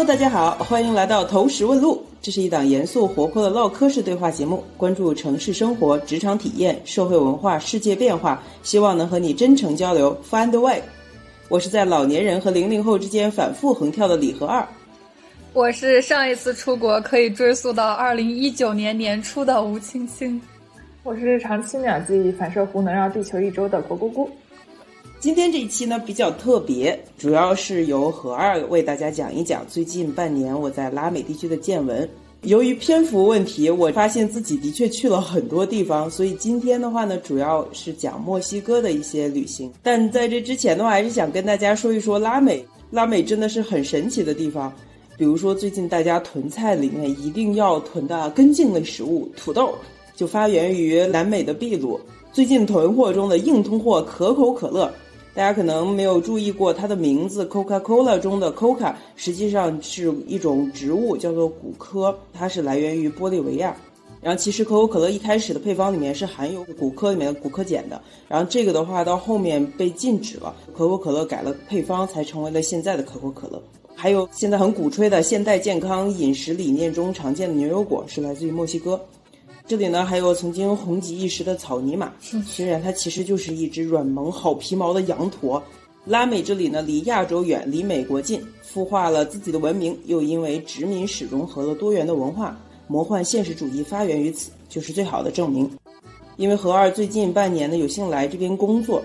[0.00, 2.02] Hello，大家好，欢迎来到投石问路。
[2.22, 10.80] 这是一档严肃活泼的唠嗑式对话节目，关注城市生活、职场体验、社会文化、世界变化，希望能和你真诚交流，find a way。
[11.50, 14.66] 我是在老年人和零零后之间反复横跳的李和二。
[15.52, 20.40] 我是上一次出国可以追溯到二零一九年年初的吴青青。
[21.02, 24.26] 我是日常七秒记忆反射弧能绕地球一周的果咕咕。
[25.20, 32.08] 今天这一期呢比较特别，主要是由何二为大家讲一讲最近半年我在拉美地区的见闻。
[32.40, 39.70] 由于篇幅问题，我发现自己的确去了很多地方，所以今天的话呢，主要是讲墨西哥的一些旅行。
[39.82, 42.64] 但在这之前的话，还是想跟大家说一说拉美。
[42.90, 44.72] 拉美真的是很神奇的地方，
[45.18, 49.74] 比如说最近大家囤菜里面一定要囤的根茎类食物土豆，
[50.16, 52.00] 就发源于南美的秘鲁。
[52.32, 54.90] 最近囤货中的硬通货可口可乐。
[55.32, 63.76] 大家可能没有注意过，它的名字 Coca-Cola 中的 Coca 实际上是一种植物，叫做古柯，它是来源于玻利维亚。
[64.20, 67.98] 然后其实可口可乐一开始的配方里面是含有古柯里面的古柯碱的。
[68.28, 73.62] 然后这个的话到后面被禁止了，可口可乐改了配方，才成为了现在的可口可乐。
[73.94, 79.00] 还有现在很鼓吹的现代健康饮食理念中常见的牛油果是来自于墨西哥。
[79.70, 82.12] 这里呢，还有曾经红极一时的草泥马，
[82.44, 85.62] 虽然它其实就是一只软萌好皮毛的羊驼。
[86.04, 95.70] 拉美这里呢，离亚洲远，离美国近，孵化了自己的文明，又因为殖民史融合了多元的文化，魔幻现实主义发源于此，就是最好的证明。
[96.36, 99.00] 因为何二最近半年呢，有幸来这边工作，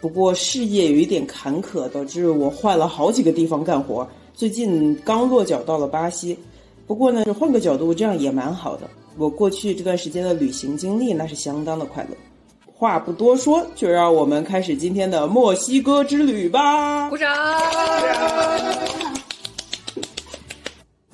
[0.00, 4.04] 不过事业有一点坎坷，导致我换了好几个地方干活。
[4.34, 6.36] 最近刚落脚到了巴西，
[6.84, 8.90] 不过呢，换个角度，这样也蛮好的。
[9.20, 12.16] 我过去这段时间的旅行经历，那是相当的快乐。
[12.64, 17.10] 话不多说，就让我们开始今天的墨西哥之旅吧！
[17.10, 17.30] 鼓掌。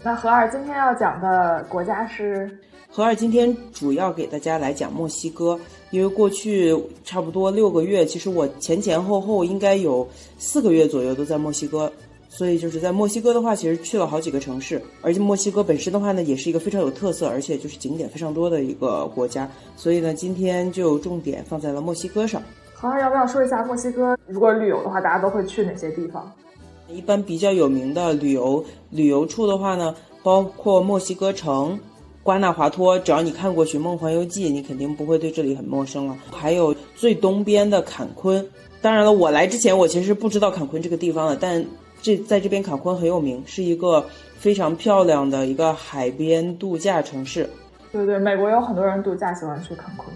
[0.04, 2.48] 那何二今天要讲的国家是？
[2.88, 5.58] 何二今天主要给大家来讲墨西哥，
[5.90, 6.72] 因为过去
[7.04, 11.92] 差不多六个月，其实我前前后后应该有四个月左右都在墨西哥。
[12.36, 19.50] 所以就是在墨西哥的话，其实去了好几个城市，而且墨西哥本身的话呢，也是一个非常有特色，而且就是景点非常多的一个国家。
[19.74, 22.42] 所以呢，今天就重点放在了墨西哥上。
[22.74, 24.14] 好，要不要说一下墨西哥？
[24.26, 26.30] 如果旅游的话，大家都会去哪些地方？
[26.90, 31.80] 一般比较有名的旅游旅游处的话呢，包括墨西哥城、
[32.22, 32.98] 瓜纳华托。
[32.98, 36.14] 只要你看过《寻梦环游记》，你肯定不会对这里很陌生了。
[36.30, 38.46] 还有最东边的坎昆。
[38.82, 41.64] 当然了，我来之前我其实不知道坎昆这个地方的，但。
[42.06, 44.06] 这在这边坎昆很有名，是一个
[44.38, 47.50] 非常漂亮的一个海边度假城市。
[47.90, 50.08] 对对，美国有很多人度假喜欢去坎昆。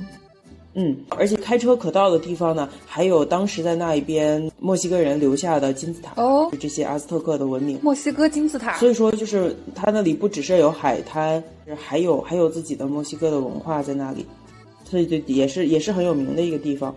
[0.74, 7.76] 嗯，而且开车可到的地方呢，还有当时在那一边墨西哥人留下的金字塔哦，这些阿兹特克的文明。
[7.82, 8.78] 墨西哥金字塔。
[8.78, 11.42] 所以说，就是它那里不只是有海滩，
[11.76, 14.24] 还有还有自己的墨西哥的文化在那里，
[14.84, 16.94] 所以对也是也是很有名的一个地方。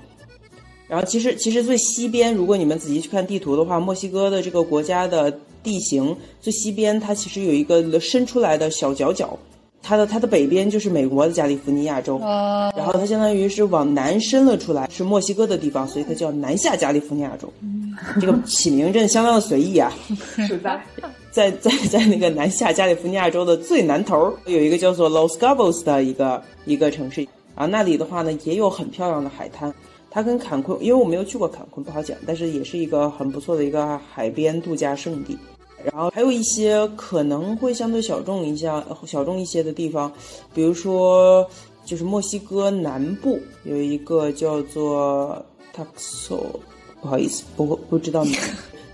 [0.88, 5.32] 然后其实其实最西边，如果你们仔细去看地图的话，墨西哥的这个国家的
[5.64, 9.38] 地形最西边，它其实有一个伸出来的小角角，
[9.82, 12.20] 它的它的北边就是美国的加利福尼亚州，
[12.76, 17.52] 然后它相当于是往南伸了出来，是墨西哥的地方，所以它叫南下加利福尼亚州。
[18.20, 19.92] 这个起名真的相当的随意啊！
[20.48, 20.82] 实在，
[21.32, 29.74] 在在在那个南下加利福尼亚州的最南头有一个叫做 Los Cabos 的一个一个城市，啊那里的话呢也有很漂亮的海滩。
[30.14, 32.16] 它跟坎昆，因为我没有去过坎昆，不好讲。
[32.28, 35.36] 但是也是一个很不错的一个海边度假胜地。
[35.84, 40.14] 然后还有一些可能会相对小众一下、小众一些的地方，
[40.54, 41.46] 比如说
[41.84, 45.44] 就是墨西哥南部有一个叫做
[45.76, 46.42] Taxo，
[47.02, 48.36] 不好意思，不不知道名。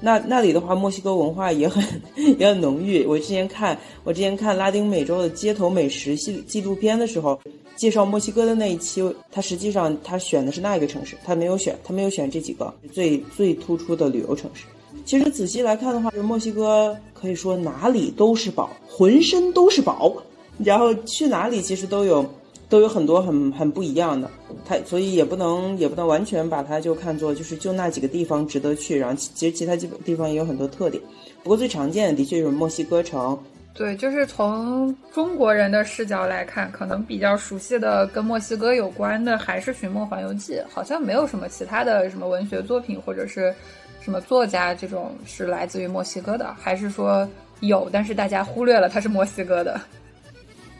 [0.01, 1.83] 那那里的话，墨西哥文化也很
[2.39, 3.05] 也很浓郁。
[3.05, 7.39] 我之前看我之前看拉丁美洲的街头美食系纪录片的时候。
[7.75, 9.01] 介绍墨西哥的那一期，
[9.31, 14.65] 他实际上他选的是那一个城市，他没有选，他没有选这几个最最突出的旅游城市。
[15.05, 20.11] 其实仔细来看的话，墨西哥可以说哪里都是宝，浑身都是宝，
[20.57, 22.29] 然后去哪里其实都有
[22.69, 24.29] 都有很多很很不一样的。
[24.65, 31.03] 它所以也不能也不能完全把它就看作就是就那几个地方值得去，然后其其实其他基本地方也有很多特点。
[31.43, 33.37] 不过最常见的的确就是墨西哥城。
[33.73, 43.53] 对，就是从中国人的视角来看，可能比较熟悉的跟墨西哥有关的还是《寻梦环游记》，好像没有什么其他的什么文学作品或者是
[44.01, 47.25] 什么作家这种是来自于墨西哥的，还是说
[47.61, 49.79] 有，但是大家忽略了它是墨西哥的。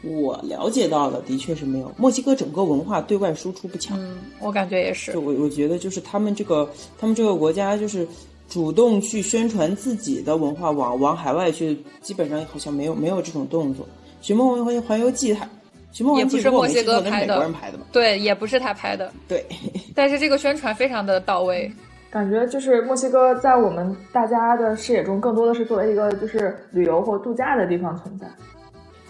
[0.02, 3.98] 我了解到的的确是没有，墨西哥整个文化对外输出不强。
[4.00, 5.12] 嗯，我感觉也是。
[5.12, 6.68] 就我我觉得就是他们这个
[6.98, 8.06] 他们这个国家就是。
[8.50, 13.86] 主动去宣传自己的文化，往往海外去，基本上好像没有没有这种动作。
[14.20, 15.44] 《寻梦环环游记》它，
[15.92, 17.84] 《寻梦环游记》是墨西哥拍的，美国人拍的嘛？
[17.92, 19.12] 对，也不是他拍的。
[19.28, 19.46] 对，
[19.94, 21.70] 但是这个宣传非常的到位。
[22.10, 28.26] 感觉就是墨西哥在我们大家的视野中，更多的是作为一个就是旅游或度假的地方存在。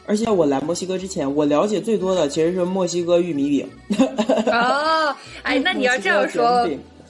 [0.07, 3.69] 而且我来墨西哥之前，我了解最多的其实是墨西哥玉米饼。
[4.47, 6.69] 哦， 哎，那你要这样说，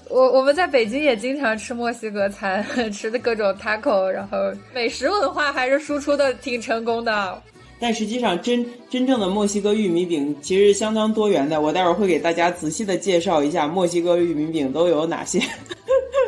[0.09, 4.37] 我我们在北京也经常吃墨西哥餐， 吃的各种 taco，然后
[4.75, 7.43] 美食文化还是输出的挺成功的。
[7.83, 11.59] 但实际上，真真正的墨西哥玉米饼其实相当多元的。
[11.59, 15.41] 我待会儿会给大家仔细的介绍一下墨西哥玉米饼都有哪些。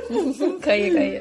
[0.62, 1.20] 可以，可以。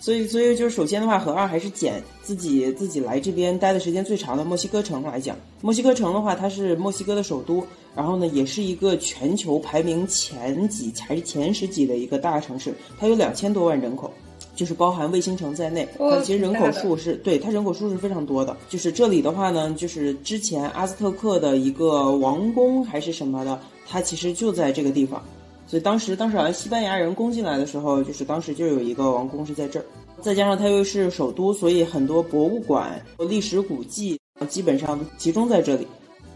[0.00, 5.36] 所以，所以就是首先的话，和二还是捡自己自己来这边待的时间最长的墨西哥城来讲。
[5.60, 7.64] 墨西哥城的话，它是墨西哥的首都，
[7.94, 14.12] 然后呢，也是一个全球排名前几还是前十几的一个大城市，它有两千多万人口。
[14.54, 18.56] 就是包含卫星城在内，它其实人口数是对它人口数是非常多的。
[18.70, 25.22] 就是这里的话呢，就是之前阿兹特克的一个王宫还是什么的，它其实就在这个地方。
[25.66, 29.84] 所以当时当时好像西班牙人攻进来的时候，就是当时就有一个王宫是在这儿。
[30.22, 34.18] 再加上它又是首都，所以很多博物馆、历史古迹
[34.48, 35.86] 基本上集中在这里。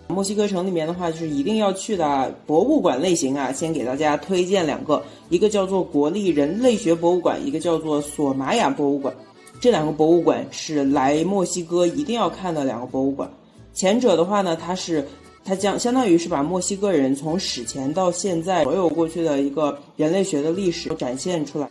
[0.09, 9.15] 墨西哥城里面的话，就是一定要去的博物馆类型啊，先给大家推荐两个，一个叫做国立人类学博物馆，一个叫做索玛雅博物馆。
[9.61, 13.31] 这两个博物馆是来墨西哥一定要看的两个博物馆。
[13.73, 15.07] 前者的话呢，它是
[15.45, 21.69] 它将相当于是把墨西哥人从史前到现在所有过去的一个人类学的历史展现出来，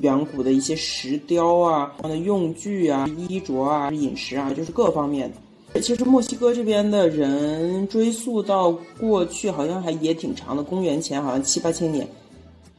[0.00, 5.80] 远古的一些石雕啊、的用具啊、衣着啊、饮食啊，就是各方面的。
[5.80, 8.70] 其实墨西哥这边的人追溯到
[9.00, 10.62] 过去，好像还也挺长的。
[10.62, 12.06] 公元前好像七八千年，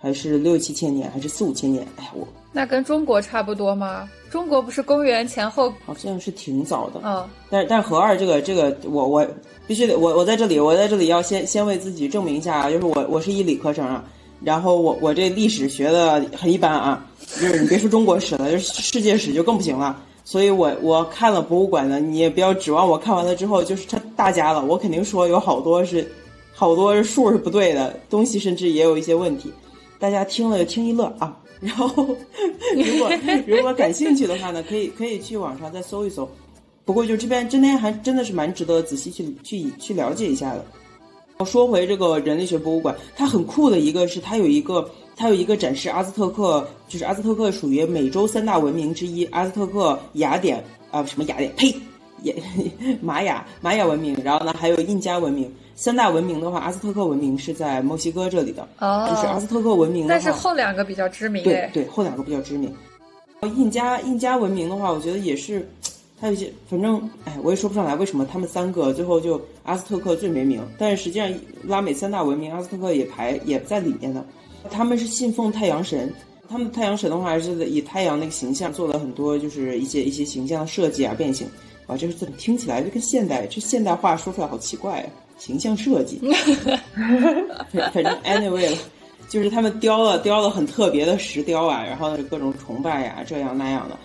[0.04, 1.88] 还是六七千年，还是四五千年？
[1.96, 4.10] 哎，我那跟中国差不多吗？
[4.30, 5.74] 中国不是公元前后？
[5.86, 7.00] 好像是挺早的。
[7.06, 9.26] 嗯，但但和二这个这个，我我
[9.66, 14.04] 必须得我我在这里，我在这里要先先为自己证明一下，就是我我是一理科生啊，
[14.42, 17.06] 然后我我这历史学的很一般啊，
[17.40, 20.04] 就是你别说中国史了，就是世界史就更不行了。
[20.26, 24.66] 所以，我我看了博物馆的，你也不要指望我看完了之后就是他大家了。
[24.66, 26.06] 我肯定说有好多是，
[26.54, 29.50] 好多数是不对的东西，甚至也有一些问题。
[30.04, 31.40] 大家听了就听一乐啊。
[31.64, 31.88] 然后，
[32.76, 33.10] 如果
[33.48, 36.30] 如果感兴趣的话呢，可以可以去网上再搜一搜。
[36.84, 40.66] 不过就这边今天还真的是蛮值得仔细去去去了解一下的。
[41.46, 44.90] 说回这个人类学博物馆，它很酷的一个是它有一个。
[45.16, 51.54] 它有一个展示阿兹特克，就是阿兹特克属于美洲三大文明之一，阿兹特克、雅典啊，什么雅典？
[51.56, 51.72] 呸，
[52.24, 52.36] 也
[53.00, 54.18] 玛雅玛雅文明。
[54.24, 55.54] 然后呢，还有印加文明。
[55.76, 60.08] 三大文明的话，阿兹特克文明是在墨西哥这里的，就是阿兹特克文明。
[60.08, 61.44] 但是后两个比较知名。
[61.44, 62.74] 对对，后两个比较知名。
[63.58, 65.68] 印加印加文明的话，我觉得也是，
[66.20, 71.30] 它有些反正哎，我也说不上来为什么他们三个最后就阿兹特克最没名，但是实际上
[71.64, 74.24] 拉美三大文明，阿兹特克也排也在里面的。
[74.72, 76.10] 他们是信奉太阳神，
[76.48, 81.46] 他们太阳神的话是以太阳那个形象做了很多，就是一些一些形象的设计啊变形，
[81.86, 85.10] 啊，这是怎么听起来就跟现代这现代话说出来好奇怪啊，
[85.46, 86.22] 形象设计，
[87.92, 88.78] 反正 anyway 了，
[89.28, 93.98] 就是他们雕了雕了很特别的石雕啊，然后各种崇拜呀这样那样的。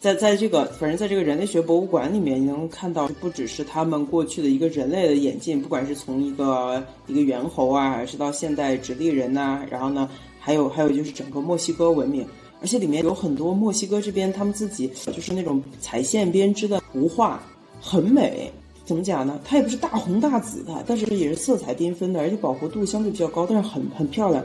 [0.00, 10.08] 在在这个，反正在这个人类学博物馆里面，你能看到不只是他们过去的一个人类的演进，不管是从一个一个猿猴啊，还是到现代直立人呐，然后呢，
[10.40, 12.26] 还有还有就是整个墨西哥文明，
[12.62, 17.42] 而且里面有很多墨西哥这边他们自己就是那种彩线编织的图画，
[17.82, 18.50] 很美。
[18.86, 19.38] 怎么讲呢？
[19.44, 24.42] 它也不是大红大紫的，但是也是色彩缤纷的，而且饱和度相对比较高，但是很很漂亮。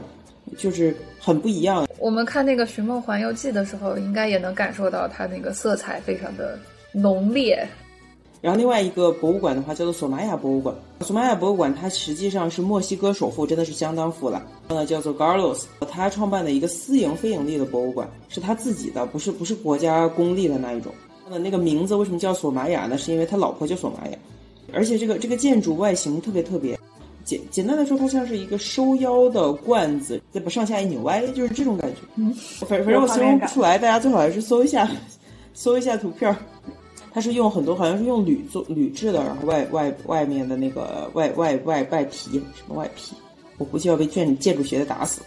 [0.58, 1.86] 就是很不一样。
[1.98, 6.58] 我们看那个《寻梦环游记》的时候，应该也能感受到它那个色彩非常的
[6.92, 7.66] 浓烈。
[8.40, 10.74] 然后另外一个博物馆的话，叫做索玛雅博物馆。
[11.02, 14.44] 索玛雅博物馆它实际上是墨西哥首富，真的是相当富了。
[14.66, 20.92] 呃，叫做 Garlos，他创办的一个私营非盈利的博物馆，是他自己的，不是不是国家公立的那一种。
[21.30, 22.98] 那那个名字为什么叫索玛雅呢？
[22.98, 24.18] 是因为他老婆叫索玛雅，
[24.72, 26.78] 而且这个这个建筑外形特别特别。
[27.24, 32.00] 简简单来说，它像是一个收腰的罐子，再把上下一扭歪，就是这种感觉。
[32.16, 34.90] 嗯，反反正我形容不出来，大家最好还是搜一下，
[35.54, 36.34] 搜一下图片。
[37.14, 43.14] 它是用很多，好像是用铝做铝制的，然后外外外面的那个外外外外皮，什么外皮？
[43.58, 45.20] 我估计要被建建筑学的打死。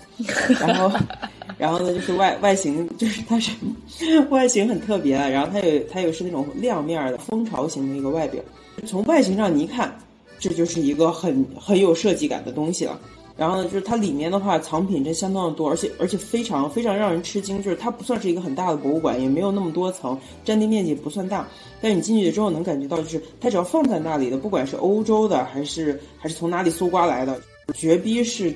[0.59, 0.91] 然后，
[1.57, 3.51] 然后呢，就是外外形，就是它是
[4.29, 8.43] 外形很特别，然后它有它有是那种亮面的蜂巢型的一个外表。
[8.85, 9.97] 从外形上你一看。
[10.37, 12.99] 这就是一个很很有设计感的东西了，
[13.37, 21.47] 然后呢，就是它里面的话藏品真相当的多，而且而且非常非常让人吃惊，就是它不算是一个很大的博物馆，也没有那么多层，占地面积不算大，
[21.81, 27.39] 但是你进去之后能感觉到，就是它只要放在那里的，不管是欧洲的还是还是从哪里搜刮来的，
[27.73, 28.53] 绝逼是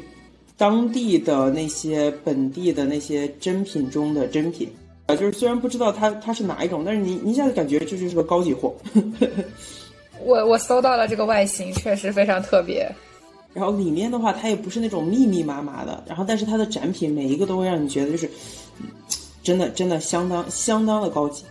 [0.58, 4.70] 当地的那些本地的那些珍品中的珍品。
[5.08, 8.76] 啊，就是虽然不知道它它是哪一种，但是你你一下子感觉这就是个高级货。
[8.94, 9.28] 呵 呵
[10.24, 12.90] 我我搜到了这个外形，确实非常特别。
[13.54, 18.30] 然后里面的话，它也不是那种密密麻麻的，然后但是它的展品每一个都会让你觉得就是，
[19.42, 21.44] 真的真的相当相当的高级，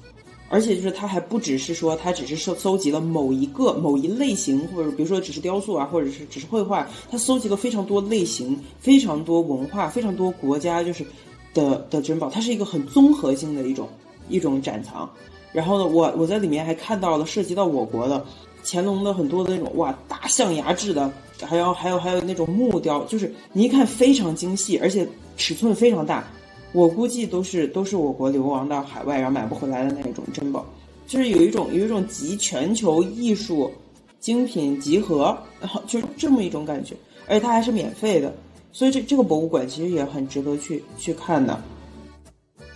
[0.49, 11.05] 而且就是它还不只是说它只是收搜集了某一个某一类型，或者比如说只是雕塑啊，或者是只是绘画，它搜集了非常多类型、非常多文化、非常多国家就是
[11.53, 13.89] 的的珍宝，它是一个很综合性的一种
[14.29, 15.11] 一种展藏。
[15.53, 18.25] 然后呢，我我在里面还看到了涉及到我国的
[18.65, 21.11] 乾隆的很多的那种哇大象牙制的。
[21.41, 26.29] 还有还有还有那种木雕，就是你一看非常精细，而且尺寸非常大，
[26.73, 30.67] 我估计都是都是我国流亡到海外然后买不回来的那种珍宝，
[31.07, 33.71] 就是有一种有一种集全球艺术
[34.19, 36.97] 精品集合，然后就是这么一种感觉，
[37.29, 38.35] 而且它还是免费的，
[38.73, 41.63] 所以这这个博物馆其实也很值得去去看的。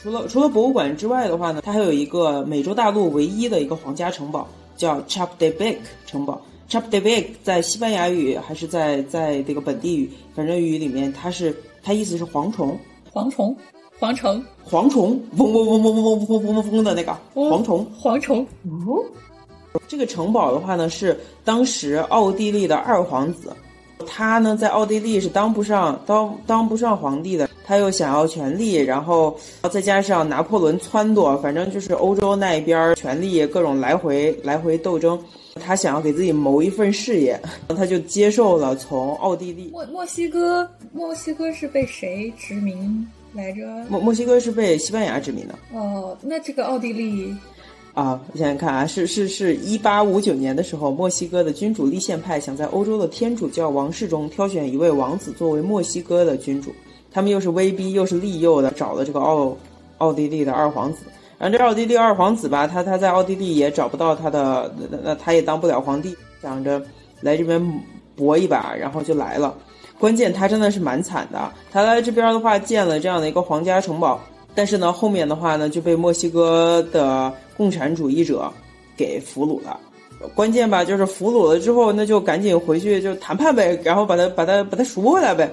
[0.01, 5.77] 除了除了博物馆之外的话呢，它还有一个美洲大陆唯一的一个皇家城堡，叫 Chapultepec
[6.07, 6.41] 城堡。
[6.69, 12.79] Chapultepec 在西班牙语还是在在这个本地语，反正语里面它是它意思是蝗虫，
[13.13, 13.55] 蝗虫，
[14.01, 18.47] 蝗虫，蝗虫，嗡嗡嗡嗡嗡嗡嗡嗡嗡嗡的那个蝗虫，蝗虫。
[19.73, 23.55] 哦，这个城堡的话呢，是当时奥地利的二皇子，
[24.03, 29.37] 他呢在奥地利是当不上当当不上皇帝的，他又想要权力，然后
[29.71, 35.19] 再加上拿破仑撺掇，反正就是欧洲那一边权力各种来回来回斗争。
[35.61, 37.39] 他想要给自己谋一份事业，
[37.77, 39.69] 他就接受了从奥地利。
[39.71, 43.61] 墨墨西哥，墨西哥是被谁殖民来着？
[43.91, 45.55] 墨墨西哥是被西班牙殖民的。
[45.75, 47.37] 哦，那这个奥地利
[47.95, 56.75] 啊，我想想看啊，是是是一八五九年的时候，墨西哥的君主立宪派想在欧洲的天主教王室中挑选一位王子作为墨西哥的君主，
[57.11, 59.55] 他们又是威逼又是利诱的找了这个奥
[59.99, 61.01] 奥地利的二皇子。
[61.39, 66.81] 然后这奥地利二皇子吧，他他在奥地利也找不到他的，那那他也当不了皇帝，想着
[67.21, 67.61] 来这边
[68.17, 69.55] 搏一把，然后就来了。
[69.99, 74.19] 关键他真的是蛮惨的，他来这边的话建了这样的一个皇家城堡，
[74.55, 78.53] 但是呢后面的话呢就被墨西哥的共产主义者
[78.97, 79.79] 给俘虏了。
[80.35, 85.51] 关键吧就是俘虏了之后，那就赶紧回去就谈判呗，然后把他把他把他赎回来呗。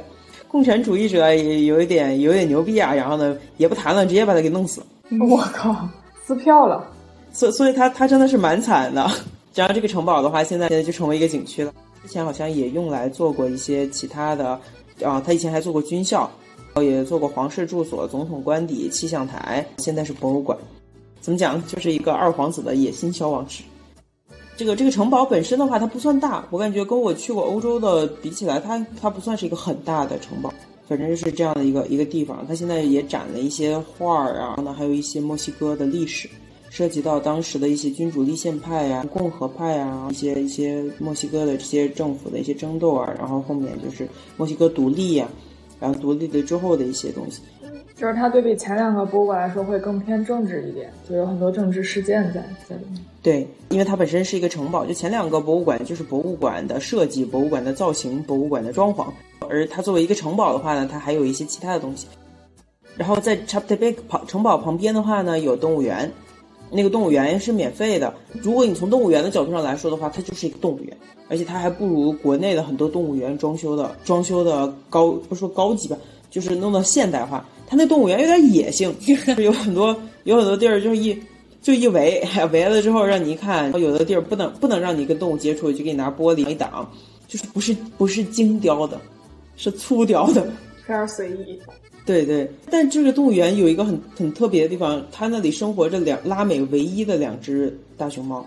[0.48, 4.82] 共产主义者也有一点有点牛逼啊，然后呢也不谈了，直接把他给弄死。
[5.30, 5.88] 我靠，
[6.26, 6.88] 撕票了，
[7.34, 9.10] 所所以，他他真的是蛮惨的。
[9.56, 11.74] 然后这个城堡的话，现在现在就成为一个景区了。
[12.04, 14.60] 之前好像也用来做过一些其他的，
[15.04, 16.30] 啊，他以前还做过军校，
[16.80, 20.58] 也做过皇室住所、总统官邸、气象台，现在是博物馆。
[21.22, 21.62] 怎么讲？
[21.68, 23.64] 就是一个二皇子的野心消亡史。
[24.58, 30.54] 这个这个城堡本身的话，它不算大，我感觉跟我去过欧洲的比起来，它它不算是一个很大的城堡。
[30.88, 36.28] 反正就是这样的一个一个地方，它现在也展了一些画儿啊，呢还有一些墨西哥的历史，
[36.70, 45.30] 涉及到当时的一些君主立宪派呀、共和派呀，一些一些墨西哥的这些政府的一些争斗啊，然后后面就是墨西哥独立呀，
[45.80, 47.42] 然后独立了之后的一些东西。
[48.00, 53.04] 就是它对比前两个博物馆来说会更偏政治一点，就有很多政治事件在在里面。
[53.22, 59.08] 对，因为它本身是一个城堡，就前两个博物馆就是博物馆的设计、博物馆的造型、博物馆的装潢。
[59.50, 62.08] 而它作为一个城堡的话呢，它还有一些其他的东西。
[62.96, 66.10] 然后在 Chapultepec 旁城堡旁边的话呢，有动物园，
[66.72, 68.14] 那个动物园是免费的。
[68.42, 75.98] 如果你从动物园的角度上来说的话，它就是一个动物园，而且它还不如国内的很多动物园装修的装修的高，不说高级吧，
[76.30, 77.46] 就是弄到现代化。
[77.70, 78.94] 它那动物园有点野性，
[79.38, 81.16] 有很多有很多地儿就是一
[81.62, 82.22] 就一围
[82.52, 86.90] 围了之后让你一看，有的地儿不能不能让你跟动物接触，就给你拿玻璃一挡，
[87.28, 89.00] 就是不是不是精雕的。
[89.62, 90.42] 是粗雕的，
[90.88, 91.60] 非常随意。
[92.06, 98.44] 对对，但这个动物园有一个很很特别的地方，它那里生活着两拉美唯一的两只大熊猫。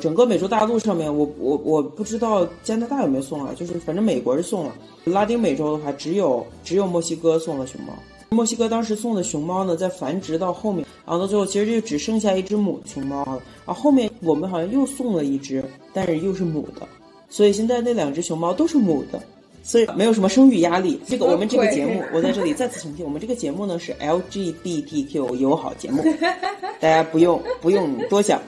[0.00, 4.74] 整个美洲大陆上面，我我我不知道加拿大有没有送啊，就是反正美国是送了。
[5.04, 7.92] 拉丁美洲的话，只有只有墨西哥送了熊猫。
[8.34, 13.40] 墨西哥当时送的熊猫呢，在繁殖到后面，然后到最后其实就只剩下一只母熊猫了。
[13.64, 16.86] 然后后面我们好像又送了一只，但是又是母的，
[17.30, 19.22] 所以现在那两只熊猫都是母的。
[19.66, 21.00] 所以没有什么生育压力。
[21.06, 26.04] 这个我们这个节目，我在这里再次澄清，我们这个节目呢是 LGBTQ 友好节目，
[26.78, 28.38] 大家不用不用多想。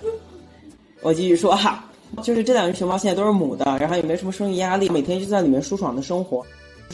[1.01, 1.91] 我继续说哈，
[2.23, 6.45] 就是这两只熊猫现在都是母的，然后也没什么生育压力，每天就在里面舒爽的生活。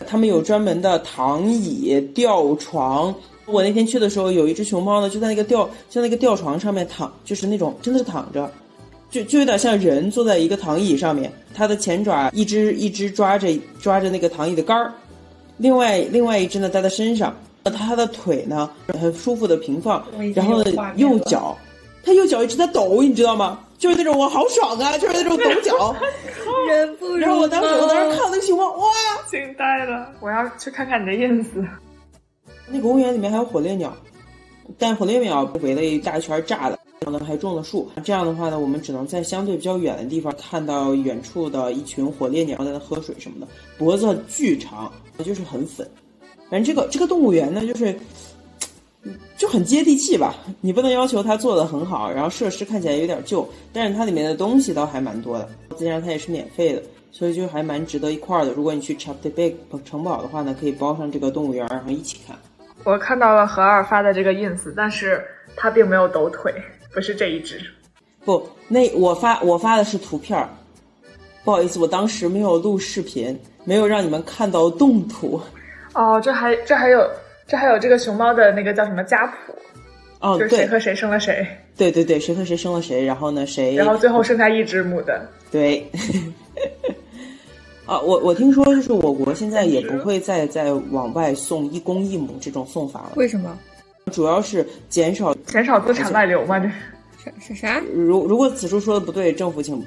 [0.07, 3.15] 他们有专门的躺椅、吊床。
[3.47, 8.51] 我那天去的时候，有一只熊猫呢，就在那个吊，就在那个吊床上面躺，就是那种真的是躺着，
[9.11, 13.49] 就就有点像人坐在一个躺椅上面，它的前爪一只一只抓着
[13.81, 14.93] 抓着那个躺椅的杆儿，
[15.57, 18.71] 另外另外一只呢搭在身上，它的腿呢
[19.01, 20.03] 很舒服的平放，
[20.35, 21.57] 然后呢右脚，
[22.05, 23.59] 它右脚一直在抖，你知道吗？
[23.83, 25.97] 就是那种我好爽啊，就是那种抖脚，
[26.69, 28.87] 人不然后我当时我当时看那个情况，哇，
[29.29, 30.09] 惊呆了！
[30.21, 31.47] 我要去看看你的 ins。
[32.69, 33.93] 那个公园里面还有火烈鸟，
[34.79, 37.91] 但火烈鸟围了一大圈炸了，然后呢还种了树。
[38.05, 44.93] 这样的话呢，我们只能在相对比较远的地方看到远处的一群火烈鸟在那喝水什么的，脖子巨长，
[45.25, 45.91] 就是很粉。
[46.49, 47.99] 反正这个这个动物园呢，就是
[49.43, 50.37] 就很接地气吧。
[50.61, 55.49] 你不能要求它做的很好，然后设施看起来有点旧，但是它里面的东西倒还蛮多的。
[55.71, 58.53] 再加上它也是免费的，所以就还蛮值得一块儿的。
[58.53, 62.37] 如果你去 Chapultepec 城堡的话呢，可以包上这个动物园，然后一起看。
[62.85, 65.21] 我看到了何二发的这个 ins，但是
[65.57, 66.55] 他并没有抖腿，
[66.95, 67.61] 不是这一只。
[68.25, 70.49] 不，那我发我发的是图片儿，
[71.43, 75.41] 不好意思，我当时没有录视频，没有让你们看到动图。
[75.95, 77.05] 哦，这还这还有
[77.53, 79.53] 这还有这个熊猫的那个叫什么家谱，
[80.21, 85.29] 哦，就是谁和谁生了谁，对对对，谁和谁生了谁，然后呢谁，然后最后剩下一只母的。
[85.51, 85.87] 对。
[87.85, 93.59] 啊，我我听说就是我国现在也不会再再往外送一公一母这种送法了，为什么？
[94.11, 95.35] 主要是减少。
[95.47, 96.75] 减少资产外流嘛，这是。
[97.39, 97.83] 是是啥？
[97.95, 99.79] 如如果此处说的不对，政府请，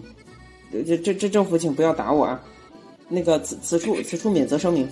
[0.72, 2.40] 这这这政府请不要打我啊。
[3.10, 4.88] 那个此此处此处免责声明。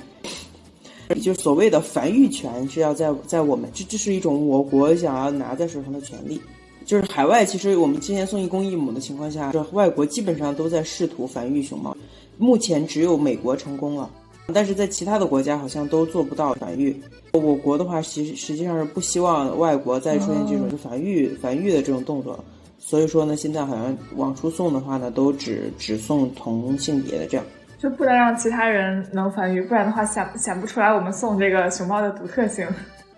[1.22, 6.40] 就是所谓的繁育权是要在在我们这这是一种我国想要拿在手上的权利。
[6.86, 11.96] 就是海外，其实我们之前送一公一母的情况下，这外国基本上都在试图繁育熊猫，
[12.38, 14.10] 目前只有美国成功了，
[14.54, 16.94] 但是在其他的国家好像都做不到繁育。
[17.32, 22.38] 我国的话，其实实际上是不希望外国再出现这种就繁育繁育的这种动作，
[22.78, 27.46] 所以说呢，现在好像往出送的话呢，都只只送同性别的这样。
[27.84, 32.66] 就不能让其他人能繁育，不然的话想想不出来我们送这个熊猫的独特性。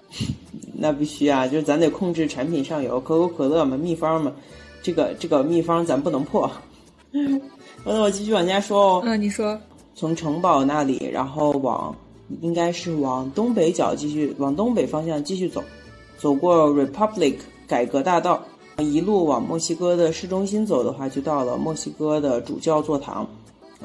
[0.73, 4.31] 那必须啊，就是咱得控制产品上游，可口可乐嘛，秘方嘛，
[4.81, 6.49] 这个这个秘方咱不能破。
[7.85, 9.55] 那我继续往下说哦，嗯，你说
[9.93, 11.95] 从城堡那里，然后往
[12.41, 15.63] 应该是往东北角继续往东北方向继续走，
[16.17, 17.35] 走过 Republic
[17.67, 18.41] 改革大道，
[18.79, 23.27] 一路往墨西哥的市中心走的话，就到了墨西哥的主教座堂。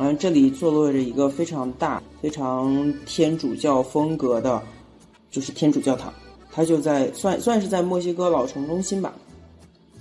[0.02, 4.62] 嗯，这里坐落着一个非常大、非常天主教风格的，
[5.30, 6.10] 就是天主教堂。
[6.50, 9.12] 它就在算算是在墨西哥老城中心吧。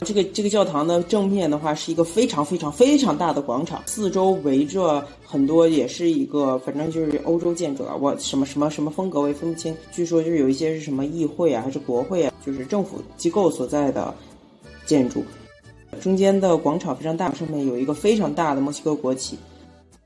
[0.05, 9.75] 这个这个教堂的正面的话是一个非常非常非常大的广场，四周围着很多，也是一个反正就是欧洲建筑啊，我什么什么什么风格我也分不清。
[9.91, 14.15] 据说就是有一些是什么议会啊，还是国会啊，就是政府机构所在的
[14.85, 15.25] 建筑。
[15.99, 19.37] 中间的广场非常大，上面有一个非常大的墨西哥国旗。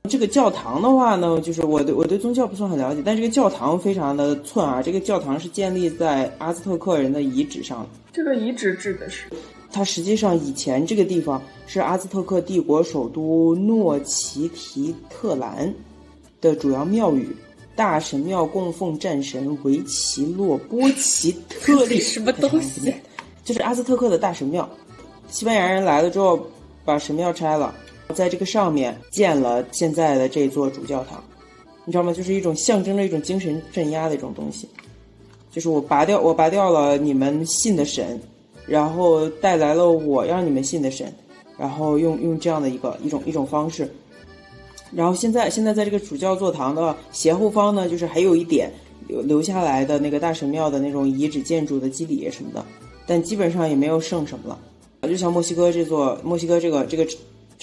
[0.10, 4.82] 这个教堂的话呢，就是我对我对宗教不算很了解，但这个教堂非常的寸啊。
[4.82, 7.88] 这个教堂是建立在阿兹特克人的遗址上。
[8.12, 9.28] 这个遗址指的是
[9.72, 15.74] 它实际上以前这个地方是阿兹特克帝国首都诺奇提特兰
[16.42, 17.34] 的主要庙宇，
[17.74, 21.98] 大神庙供奉战神维奇洛波奇特 利。
[22.02, 22.94] 什么东西？
[23.46, 24.70] 就是阿兹特克的大神庙。
[25.30, 26.46] 西班牙人来了之后，
[26.84, 27.74] 把神庙拆了。
[28.14, 31.24] 在这个上面建了现在的这座主教堂，
[31.86, 32.14] 你知道吗？
[32.14, 34.70] 就是一种象征着一种精神镇压的一种东西，
[35.52, 38.18] 就是我拔掉我拔掉了你们信的神，
[38.66, 41.14] 然后带来了我让你们信的神，
[41.58, 43.92] 然后用用这样的一个一种一种方式，
[44.94, 48.72] 然后现在现在在这个主教座堂的斜后方呢，就是还有一点
[49.08, 52.66] 留留下来的那个大神庙的那种遗址建筑的基底什么的，
[53.06, 54.48] 但基本上也没有剩什么
[55.02, 57.06] 了，就像墨西哥这座墨西哥这个这个。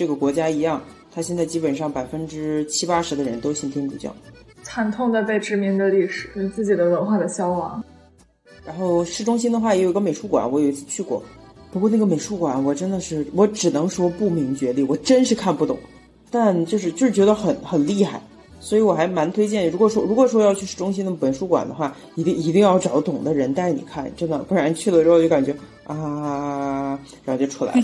[0.01, 0.83] 这个国家一样，
[1.15, 4.11] 它现在基本上百分之七八十的人都信天主教，
[4.63, 7.85] 惨痛的被殖民的历史，对自己的文化的消亡。
[8.65, 11.23] 然后市中心的话也有个美术馆，我有一次去过，
[11.71, 15.77] 不过那个美术馆我真的是，我只能说不明觉厉，我真是看不懂，
[16.31, 18.23] 但就是就是觉得很很厉害，
[18.59, 19.71] 所以我还蛮推荐。
[19.71, 27.83] 如果说如果说要去市中心的美术馆的话，一定一定要找懂的人带你看，真的，不然去了之后就感觉啊，然后就出来了。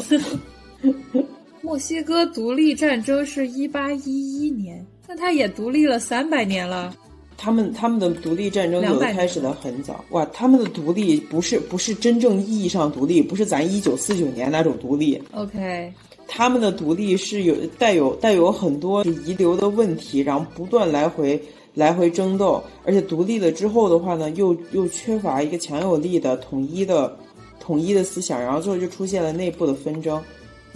[1.66, 6.94] 墨西哥独立战争是一八一一年，那它也独立了三百年了。
[7.36, 10.24] 他们他们的独立战争有的开始的很早，哇！
[10.26, 15.20] 他们的独立不是不是真正意义上独立，不是咱一九四九年那种独立。
[15.32, 15.92] OK，
[16.28, 21.42] 他们的独立是有带有带有很多遗留的问题，然后不断来回
[21.74, 27.18] 来回争斗，而且独立了之后的话呢，又又缺乏一个强有力的统一的
[27.58, 30.22] 统一的思想，然后最后就出现了内部的纷争。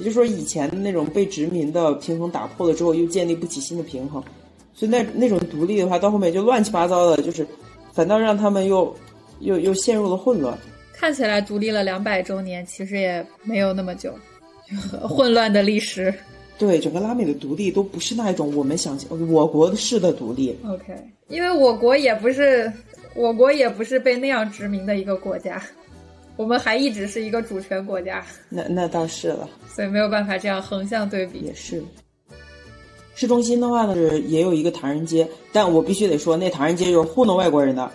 [0.01, 4.23] 也就是说，以前的那种被殖民的平衡打破了之后，又建立不起新的平衡，
[4.75, 7.47] 所以那那种独立的话，到后面就乱七八糟的，就是
[7.93, 8.93] 反倒让他们又
[9.41, 10.59] 又又陷入了混乱。
[10.95, 14.15] 看起来独立了两百周年，其实也没有那么久，
[15.03, 16.13] 混乱的历史。
[16.59, 20.55] 对整个拉美的独立都不是那一种我们想象我国式的独立。
[20.67, 20.95] OK，
[21.29, 22.71] 因为我国也不是
[23.15, 25.63] 我国也不是被那样殖民的一个国家，
[26.41, 31.41] 我们还一直是一个主权国家，那那倒是了，所以没有办法这样横向对比。
[31.41, 31.85] 也是。
[33.15, 37.91] 市中心的话呢，是也有一个唐人街，但我必须得说，那唐人街就是糊弄外国人的。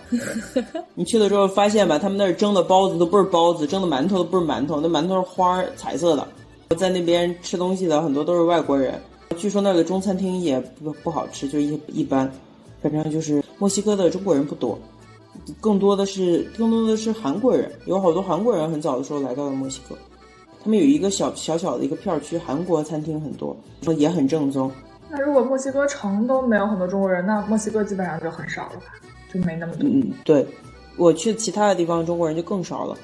[0.94, 6.28] 你去了之后发现吧，他们那儿蒸的包子都不是包子，蒸的馒头都不是馒头，那馒头是花儿彩色的。
[6.76, 8.94] 在那边吃东西的很多都是外国人，
[9.36, 12.32] 据说那儿的中餐厅也不不好吃，就一一般。
[12.80, 14.78] 反正就是墨西哥的中国人不多，
[15.60, 19.96] 更多的是更多的是韩国人，有好多韩国人很早的时候来到了墨西哥。
[20.62, 23.56] 他们有一个小小小的一个片区，韩国餐厅很多，
[23.96, 24.70] 也很正宗。
[25.08, 28.86] 那如果墨西哥城都没有很多中国人，那墨西哥基本上就很少了吧？
[29.32, 29.88] 就没那么多。
[29.88, 30.44] 嗯，对，
[30.96, 32.96] 我去其他的地方，中国人就更少了。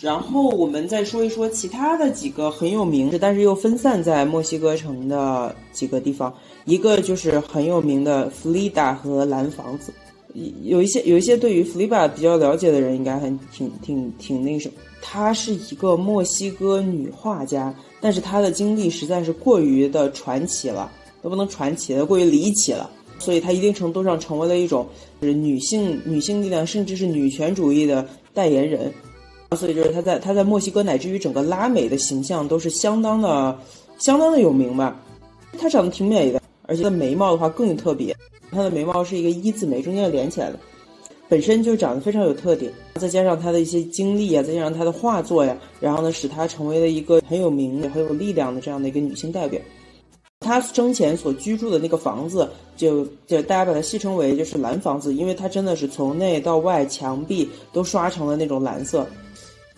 [0.00, 6.32] 然后我们再说一说其他的几个很有名的，但是又分散在墨西哥城的几个地方。
[6.66, 9.92] 一个就是很有名的弗里达和蓝房子，
[10.62, 14.74] 有一些有一些对于弗里达比较了解的人，应该很挺挺挺那什么。
[15.00, 20.90] 她是一个墨西哥女画家，但是她的经历实在是过于的传奇了，
[21.22, 22.90] 都不能传奇了，过于离奇了。
[23.18, 24.86] 所以她一定程度上成为了一种
[25.22, 28.92] 就是女性女性力量，甚至是女权主义的代言人。
[29.56, 33.58] 所以就是她在她在墨西哥乃至于整个拉美的形象都是相当的
[33.98, 35.00] 相当的有名吧。
[35.56, 38.16] 她长得挺美的，而且她眉毛的话更有特别，
[38.50, 40.58] 她的眉毛是一个一字眉，中间连起来的，
[41.28, 42.72] 本身就长得非常有特点。
[42.94, 49.60] 再加上她的一些经历啊，再加上她的画作呀，然后呢，使她成为了一个很有名的、很有力量的这样的一个女性代表。
[50.40, 59.06] 她生前所居住的那个房子，就就大家把它戏称为就是蓝房子，因为它真的是从内到外墙壁都刷成了那种蓝色。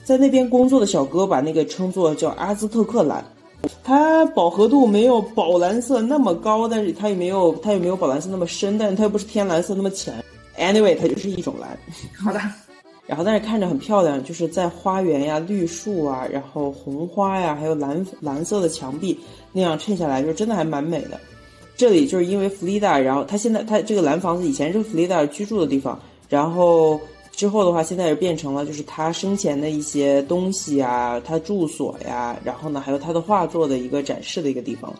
[0.05, 3.25] 在那边工作的小哥把那个称作叫阿兹特克蓝，
[3.83, 10.15] 它饱和度没有宝蓝色那么高，但是它也没有它也没有宝蓝色那么深，但是它又不是天蓝色那么浅。
[10.59, 11.79] Anyway，它就是一种蓝。
[12.19, 12.41] 好的。
[13.07, 19.19] 然后但是看着很漂亮，就是在花园呀、绿树啊，然后红花呀，还有蓝蓝色的墙壁
[19.51, 21.19] 那样衬下来，就真的还蛮美的。
[21.75, 27.01] 这里就是因为弗利达，然后他现在他这个蓝房子以前是弗利达居住的地方，然后
[27.39, 34.93] 之后的话，现在也变成了就是他生前的一些东西啊，他住所呀，然后呢还有他的画作的一个展示的一个地方。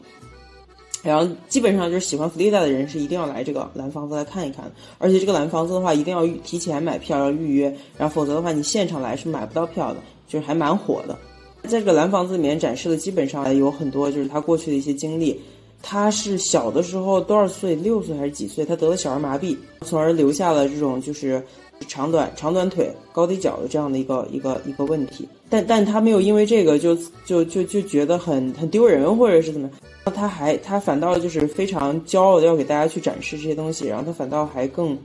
[1.03, 9.97] 然后基本上就是喜欢弗里达的人是一定要来这个蓝房子来看一看，而且这个蓝房子的话一定要提前买票要预约，然后否则的话你现场来是买不到票的，
[10.29, 11.19] 就是还蛮火的。
[11.65, 15.41] 在这个蓝房子里面展示的基本上有很多就是他过去的一些经历。
[15.81, 17.75] 他是小的时候多少岁？
[17.75, 18.65] 六岁还是几岁？
[18.65, 21.45] 他得了小儿麻痹，从而留下了这种就是
[21.87, 25.29] 长短长短腿、高低脚的这样的一个一个一个问题。
[25.51, 29.71] 但但他没有因为这个就就就就觉得很很丢人，或者是怎么？
[30.15, 34.97] 他还他反倒就是非常骄傲的要给大家去展示这些东西，然后他反倒还更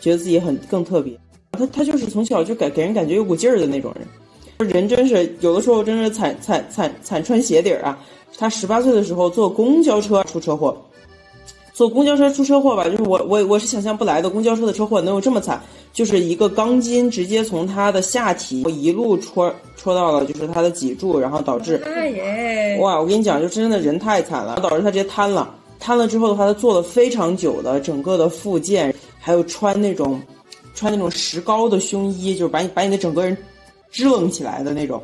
[0.00, 1.16] 觉得自己很更特别。
[1.52, 3.92] 他他就是从小就给给人感觉有股劲儿的那种
[4.58, 7.98] 人，人真是有的时候真是惨惨惨惨穿鞋底儿啊！
[8.38, 10.80] 他十八岁的时候坐公交车出车祸，
[11.72, 15.60] 坐公交车出车祸吧，就是我我我是想象不来的，公交车的车祸能有这么惨，
[15.92, 25.54] 就是一个钢筋直接从他的下体一路戳戳到了就是他的脊柱，然后导致哎，哇，我跟你讲，就真的人太惨了，导致他直接瘫了。
[25.80, 30.20] 瘫了之后的话，他做了非常久的整个的复健，还有穿那种
[30.74, 33.36] 穿那种石膏的胸衣，就是把你把你的整个人
[33.90, 35.02] 支棱起来的那种。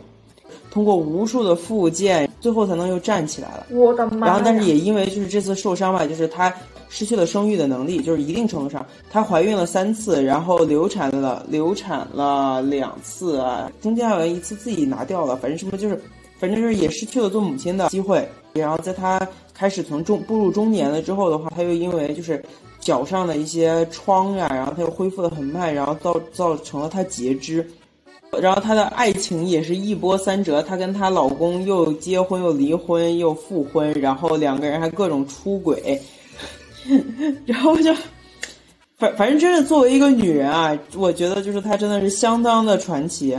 [0.71, 3.67] 通过无数的复健，最后才能又站起来了。
[3.71, 4.27] 我的妈！
[4.27, 6.53] 然后，但是也因为就是这次受伤吧，就是她
[6.89, 16.01] 失去了生育的能力，就是一定程度上，她怀孕了三次，然后流产了，流产了两次啊，中间还有一次自己拿掉了，反正什么就是，
[16.39, 18.29] 反正就是也失去了做母亲的机会。
[18.55, 19.21] 然后在她
[19.55, 22.43] 开始从中步入中年了之后的话，她又因为就是
[22.81, 27.69] 脚上的一些疮呀，然后她又恢复的很慢，然后造造成了她截肢。
[28.41, 36.01] 然后她的爱情也是一波三折，她跟她老公又结婚又离婚又复婚，然后两个人还各种出轨，
[37.47, 37.95] 然后就
[38.97, 43.37] 反反正真是作为一个女人啊，我觉得就是她真的是相当的传奇，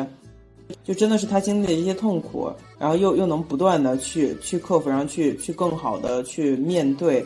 [0.84, 7.26] 就真的是她经历的一些痛苦，然后又又能不断的去去克服，然后去去更好的去面对，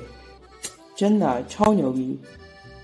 [0.95, 2.19] 真的超牛逼。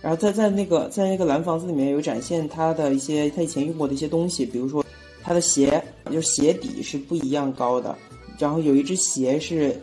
[0.02, 4.84] 然后在在那个在那个蓝房子里面有展现他的一些他以前用过的一些东西，比如说
[5.22, 7.96] 他的鞋，就是鞋底是不一样高的，
[8.38, 9.78] 然后有一只鞋是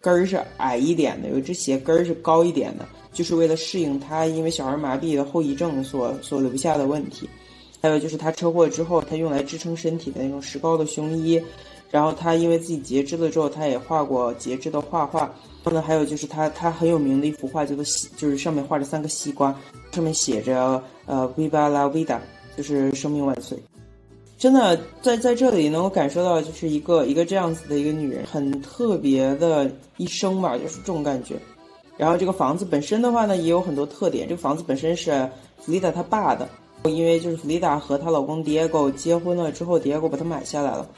[0.00, 7.28] 跟儿是矮一点的，有一只鞋跟儿是高一点的，就是为了适应他因为小儿麻痹的后遗症所所留下的问题。
[7.80, 11.40] 还有就是他车祸之后，他用来支撑身体的那种石膏的胸衣。
[11.92, 15.20] 然后他因为自己截肢了之后，他也画过截肢的画画。
[15.64, 19.54] 然后呢，还有就是他他很有名的一幅画叫做西，就是上面画着三个西瓜，
[19.92, 22.18] 上面写着呃 “Viva la vida”，
[22.56, 23.56] 就是生命万岁。
[24.36, 31.36] 真的在在这里能够感受到，就是一个一个这样子的一个女人，很特别的一生吧，就是这种感觉。
[31.96, 34.26] 然后这个房子本身的话呢，也有很多特点。
[34.26, 36.48] 这个房子本身是弗丽达她爸的，
[36.86, 40.88] 因为就是弗丽达和她老公 Diego 结婚了之后，Diego 把它买下来了。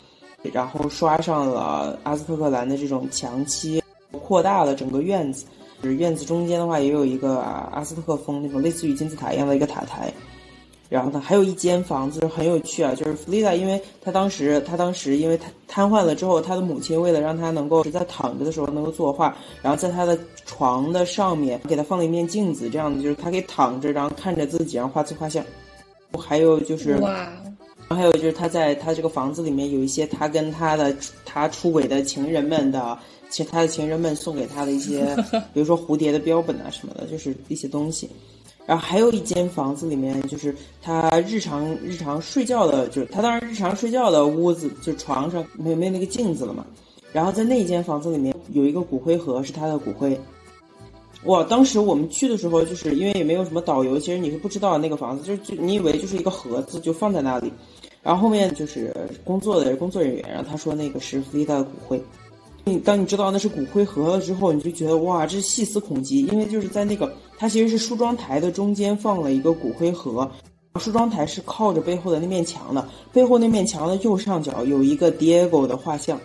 [0.53, 5.47] 然后刷上了阿斯特克蓝的这种墙漆，扩大了整个院子。
[5.83, 10.11] 就是院子中间的话，也有一个阿斯特克风那种类似于金字塔一样的一个塔台。
[10.89, 25.45] 然后呢，还有一间房子很有趣啊，就是弗丽达，因为他当时他当时因为瘫瘫痪了之后，他的母亲为了让他能够在躺着的时候能够作画，然后在他的床的上面给他放了一面镜子，这样子就是他可以躺着，然后看着自己，然后画自画像。
[26.17, 27.29] 还有就是哇。
[27.89, 30.95] 还有就是他在他这个房子里面有一些他跟他的
[31.25, 32.99] 他出轨的情人们的，
[33.31, 35.15] 其他的情人们送给他的一些，
[35.53, 38.09] 比如说蝴蝶的标本啊什么的，就是一些东西。
[38.67, 46.65] 然后还有一间房子里面就是他日常日常睡觉的，就是他当然日常睡觉的屋子，就床上没有没有那个镜子了嘛。
[47.13, 50.19] 然后在那间房子里面有一个骨灰盒，是他的骨灰。
[51.25, 57.53] 哇，当时我们去的时候，就是因为也没有什么导游，其实你是不知道那个房子，就是就你以为就是一个盒子，就放在那里。
[58.05, 62.01] 然后后面就是工作的工作人员，然后他说那个是飞的骨灰。
[62.67, 70.31] 你当你知道那是骨灰盒了之后，你就觉得哇，这是细思恐极，因为就是在那个它其实是梳妆台的中间放了一个骨灰盒，
[70.79, 76.21] 梳妆台是靠着背后的那面墙的，背后那面墙的右上角有一个 Diego 的画像。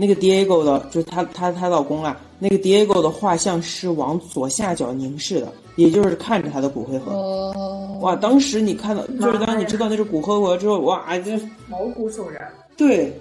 [0.00, 2.18] 那个 Diego 的，就是她她她老公啊。
[2.38, 7.12] 那个 Diego 的画像是往左下角凝视的，也就是看着他的骨灰盒。
[7.12, 8.16] 哦，哇！
[8.16, 12.50] 当时你看到，就是当你知道那是骨灰盒之后，哇，这毛骨悚然。
[12.78, 13.12] 对，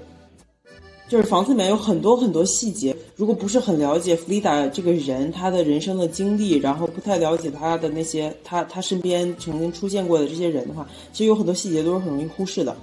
[1.10, 2.96] 就是房子里面有很多很多细节。
[3.18, 12.74] 如果不是很了解弗里达这个人，他的人生的经历，然后不太了解他的那些他他身边曾经出现过的这些人的话，其实有很多细节都是很容易忽视的。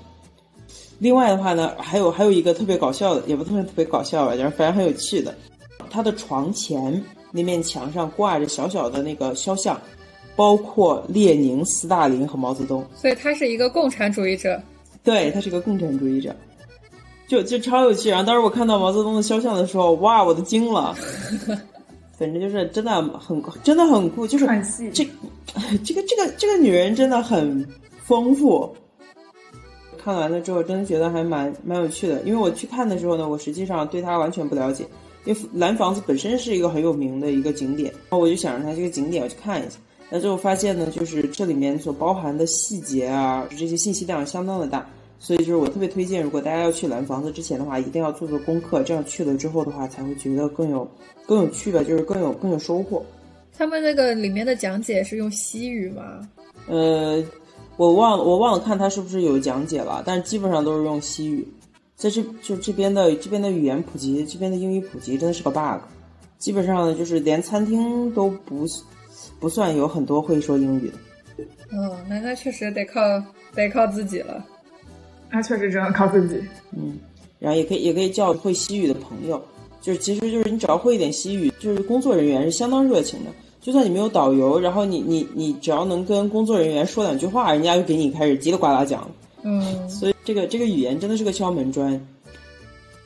[0.99, 5.35] 另外的话呢，还有还有一个特别搞笑的，也不特别特别搞笑吧，就是反正很有趣的。
[5.91, 9.81] 他的床前那面墙上挂着小小的那个肖像，
[10.35, 12.85] 包括列宁、斯大林和毛泽东。
[12.95, 14.61] 所以他是一个共产主义者。
[15.05, 16.35] 对他是个共产主义者，
[17.29, 18.09] 就就超有趣。
[18.11, 20.97] 然后当时我看到毛泽东的肖像的时候，哇，我都惊了。
[22.19, 24.47] 反正就是真的很真的很酷，就是
[24.93, 25.07] 这
[25.85, 27.65] 这个这个这个女人真的很
[28.03, 28.75] 丰富。
[30.07, 32.23] 看完了之后，真的觉得还蛮蛮有趣的。
[32.23, 34.87] 因为我去看的时候呢，我实际上对它完全不了解。
[35.25, 39.79] 因为蓝房子本身是一个很有名的一个景点，然后我就想让它这个景点我去看一下。
[40.09, 44.87] 那最后发现呢，就是这里面所包含的细节啊，这些信息量相当的大。
[45.19, 50.89] 所以就是我特别推荐，如果大家要去蓝房子之前的话，一定要做做功课，这样去了之后的话，才会觉得更有
[51.27, 53.05] 更有趣吧，就是更有更有收获。
[53.59, 56.29] 他们那个里面的讲解是用西语吗？
[56.69, 57.21] 呃。
[57.77, 61.47] 我忘了，我忘了看他是不是有讲解了，但是基本上都是用西语，
[61.95, 65.81] 在这就这边的这边的语言普及，这边的英语普及真的是个 bug，
[66.39, 68.65] 基本上呢就是连餐厅都不
[69.39, 71.45] 不算有很多会说英语的。
[71.71, 73.01] 嗯，那那确实得靠
[73.55, 74.43] 得靠自己了，
[75.31, 76.43] 那确实只能靠自己。
[76.73, 76.99] 嗯，
[77.39, 79.43] 然后也可以也可以叫会西语的朋友，
[79.87, 83.31] 就是其实就是你只要会一点西语，就是工作人员是相当热情的。
[83.61, 89.09] 就算你没有导游，然后你你你只要能跟工作人员说两句话，人家就给你开始叽里呱啦讲。
[89.45, 92.05] 嗯， 所以这个这个语言真的是个敲门砖。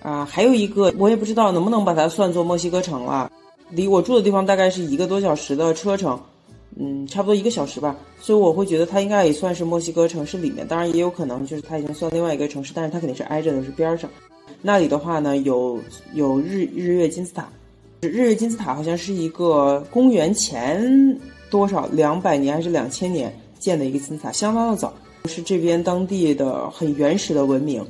[0.01, 3.31] 啊，还有一个我也不知道能不能把它算作墨西哥城了，
[3.69, 6.19] 离我住的地方大概是一个多小时的车程，
[6.79, 7.95] 嗯，差不多一个小时吧。
[8.23, 14.09] 所以我会觉得它应该也算是墨西哥城市里面，当然也有可能就是它已经算另外一个城市，但是它肯定是挨着的，是边上。
[14.63, 15.79] 那里的话呢，有
[16.15, 17.49] 有日日月金字塔。
[18.03, 21.19] 日月金字塔好像是一个公元前
[21.51, 24.95] 多少两百年还是两千年建的一个金字塔，相当的早，
[25.27, 27.85] 是这边当地的很原始的文明。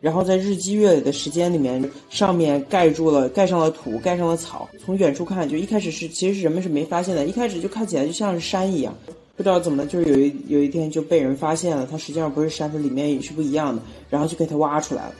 [0.00, 4.68] 然后在日积月累的时间里面，上面盖住了盖上了土，盖上了草。
[4.84, 8.92] 从远处看，就一开始是其实人们是没发现的，一开始就看起来就像是山一样，
[9.36, 15.14] 不知道怎么的，就是有一有一天就被人发现了，它实际上不是山，它里面也是不一样的，然后就给它挖出来了。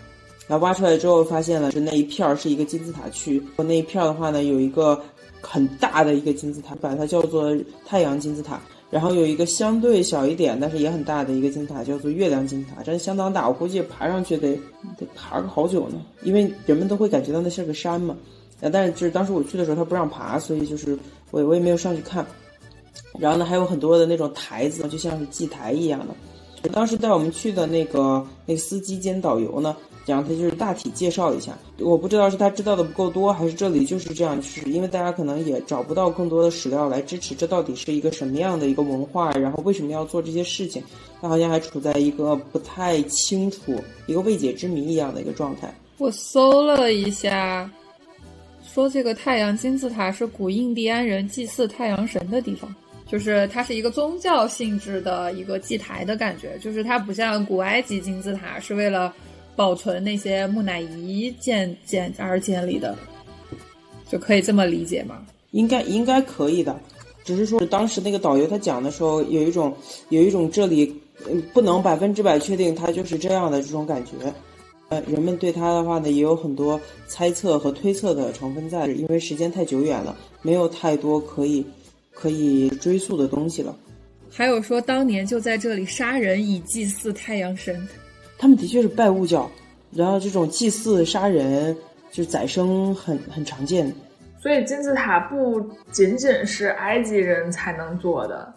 [0.48, 3.42] 然后挖出来之后，发现了是那一片儿是一个金字塔区。
[3.56, 5.00] 那一片儿的话呢，有一个
[5.40, 8.60] 很大的一个金字塔，把它叫做太阳金字塔。
[8.90, 13.48] 然后有一个相对小一点，但是也很大的一个金字塔，叫做月亮金字塔，真相当大。
[13.48, 14.54] 我估计爬上去得
[14.98, 18.14] 得爬个好久呢，因为人们都会感觉到那是个山嘛。
[18.60, 20.98] 呃，但是就是当时我去的时候，他不让爬，所以就是
[21.30, 22.26] 我我也没有上去看。
[23.18, 26.68] 然后呢，还有很多的那种台子，就像是祭台一样的。
[26.68, 29.74] 当时带我们去的那个那司机兼导游呢。
[30.04, 40.82] 然后他就是大体介绍一下，我不知道是他知道的不够多，还是这里就是这样，就是因为大家可能也找不到更多的史料来支持，这到底是一个什么样的一个文化，然后为什么要做这些事情，
[41.20, 45.72] 他好像还处在一个不太清楚、一个未解之谜一样的一个状态。
[45.98, 47.70] 我搜了一下，
[48.64, 52.74] 说这个太阳金字塔是古印第安人祭祀太阳神的地方，
[53.06, 59.14] 就是它是一个宗教性质的一个祭台的感觉，就是它不像古埃及金字塔是为了。
[59.54, 62.96] 保存那些木乃伊建建而建立的，
[64.10, 65.26] 就可以这么理解吗？
[65.50, 66.80] 应该应该可以的，
[67.24, 69.76] 只是说当时那个导游他讲的时候，有一种
[70.08, 70.94] 有一种这里
[71.52, 74.12] 不能百分之百确定它就是这样的这种感觉。
[74.88, 81.64] 呃，人们对它的话呢也有很多猜测和推测的成分在，因为时间太久远了，没有太多可以
[82.12, 83.76] 可以追溯的东西了。
[84.30, 87.86] 还有说当年就在这里杀人以祭祀太阳神。
[88.42, 89.48] 他们的确是拜物教，
[89.92, 91.76] 然后这种祭祀杀人
[92.10, 93.94] 就宰生很很常见。
[94.42, 95.60] 所以金字塔不
[95.92, 98.52] 仅仅是埃及人才能做的，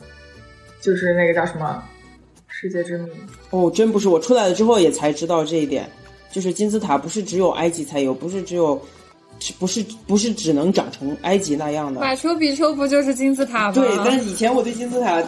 [0.81, 1.83] 就是那个叫什么
[2.47, 3.11] 世界之谜
[3.51, 5.87] 哦，真不是我出来了之后也才知道这一点，
[6.31, 8.81] 就是金字塔不是只有埃及才有，不是只有，
[9.59, 12.01] 不是不是只能长成埃及那样的。
[12.01, 13.73] 马丘比丘不就是金字塔吗？
[13.75, 15.23] 对，但是以前我对金字塔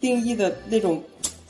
[0.00, 0.98] 定义的那种。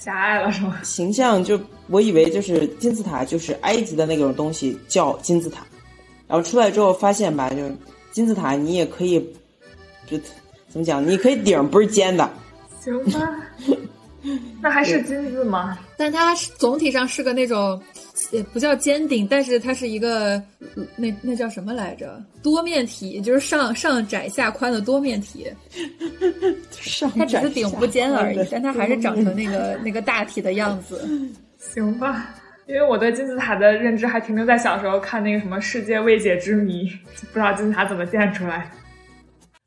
[0.03, 0.81] 狭隘了是吗？
[0.83, 5.65] 形象就我以为就是金字塔，就是埃及的那种东西叫金字塔，
[6.27, 7.73] 然后出来之后发现吧，就是
[8.11, 9.21] 金字塔你也可以，
[10.07, 10.19] 就
[10.69, 11.07] 怎么讲？
[11.07, 12.29] 你可以顶不是尖的，
[12.81, 13.39] 行吧？
[14.61, 15.79] 那还是金字吗？
[15.97, 17.81] 但它总体上是个那种。
[18.33, 20.43] 也不叫尖顶，但是它是一个
[20.97, 22.21] 那那叫什么来着？
[22.43, 25.47] 多面体，就是上上窄下宽的多面体。
[27.15, 31.09] 它只是顶不尖而已，但它还是长成那个那个大体的样子。
[31.59, 32.35] 行吧，
[32.67, 36.91] 因为我对金字塔的认知还停留在小时候看那个什么世界未解之谜，
[37.33, 38.71] 不知道金字塔怎么建出来。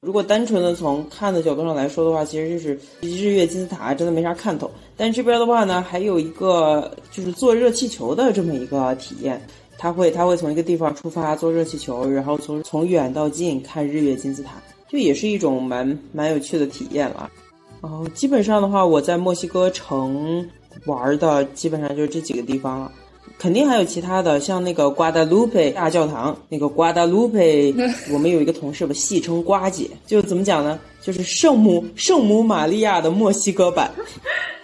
[0.01, 4.69] 如果单纯的从看的角度上来说的话，其实就是日月金字塔真的没啥看头。
[4.95, 9.41] 但这边的话呢，还有一个就是坐热气球的这么一个体验，
[9.79, 17.29] 他会他会从一个地方出发坐热气球，然后从从远到近看日月金字塔，就也是一种蛮蛮有趣的体验了。
[17.81, 20.47] 哦，基本上的话，我在墨西哥城
[20.85, 22.91] 玩的基本上就是这几个地方了。
[23.37, 27.73] 肯定还有其他的，像那个瓜达卢佩大教堂，那个瓜达卢佩，
[28.11, 30.79] 我们有一个同事吧，戏称瓜姐，就怎么讲呢？
[31.01, 33.91] 就是圣母圣母玛利亚的墨西哥版，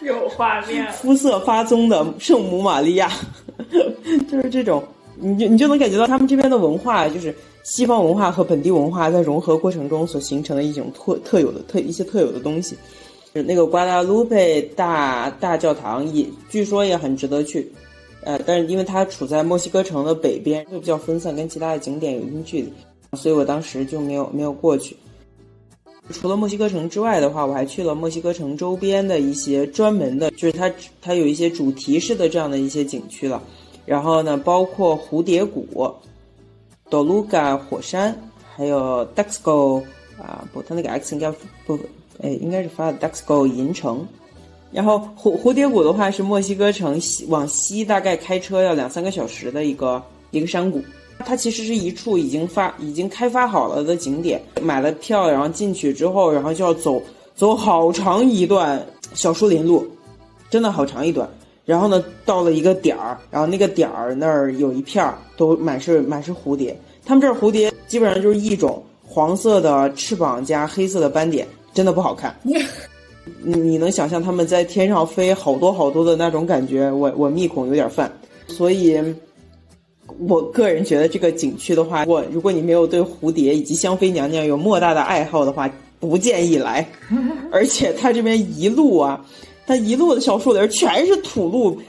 [0.02, 3.12] 有画面，肤色发棕的圣母玛利亚，
[4.28, 4.84] 就是这种，
[5.19, 12.76] 你就你就能感觉到他们这边的文化，就是西方文化和本地文化在融合过程中所形成的一种特特有的特一些特有的东西。
[13.34, 17.71] 那个瓜达卢佩大大教堂也据说也很值得去。
[18.23, 22.71] 呃，但是因为它处在墨西哥城的北边，就比较分散，跟其他的景点有一定距离，
[23.17, 24.95] 所以我当时就没有没有过去。
[26.12, 33.41] 除了墨西哥城之外的话，我还去了墨西哥城周边的一些专门的，就是它它有一些主题式的这样的一些景区了。
[33.86, 35.65] 然后呢，包括蝴蝶谷、
[36.89, 38.15] 多卢嘎火山，
[38.55, 39.84] 还有 Daxco
[40.19, 41.31] 啊，不，它那个 X 应该
[41.65, 41.79] 不，
[42.19, 44.05] 哎，应该是发的 Daxco 银城。
[44.71, 50.81] 然后蝴蝴蝶谷的话是墨西哥城西往西大概开车要两三个小时的一个一个山谷，
[51.19, 57.01] 它其实是一处已经发已经开发好了的景点，买了票然后进去之后，然后就要走
[57.36, 58.81] 走好长一段
[59.13, 59.86] 小树林路，
[60.49, 61.29] 真的好长一段。
[61.63, 72.36] 然后呢，到了一个点儿，然后那个点儿那儿有一片儿都满是满是蝴蝶，他们这儿蝴蝶基本上就是一种黄色的翅膀加黑色的斑点，真的不好看。
[73.43, 76.91] 你你能想象他们在天上飞好多好多的那种感觉？
[76.91, 78.11] 我我密孔有点犯，
[78.47, 78.99] 所以
[80.27, 85.69] 我个人觉得这个景区的话，我如果你没有对蝴蝶以及香妃娘娘有莫大的爱好的话，
[85.99, 86.88] 不建议来。
[87.51, 89.25] 而且它这边一路啊，
[89.65, 91.79] 它一路的小树林全是土路，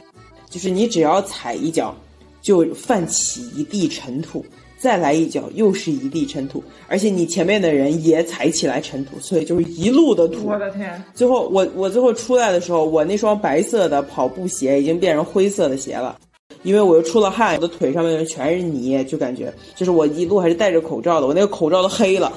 [0.48, 1.94] 就是你只要踩一脚，
[2.40, 4.44] 就泛起一地尘土。
[4.82, 10.48] 再来一脚，又是一地尘土，而且你前面的人也踩起来尘土，所以就是一路的土。
[10.48, 11.00] 我的天！
[11.14, 16.18] 最后我我最后出来的时候，我那双白色的跑步鞋已经变成灰色的鞋了，
[16.64, 22.32] 因为我又出了汗，我的腿上面全是泥，就感觉就是我一路还是戴着口罩的，我那个口罩都黑了。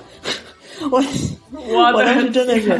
[0.91, 1.03] 我
[1.93, 2.79] 我当时真的是，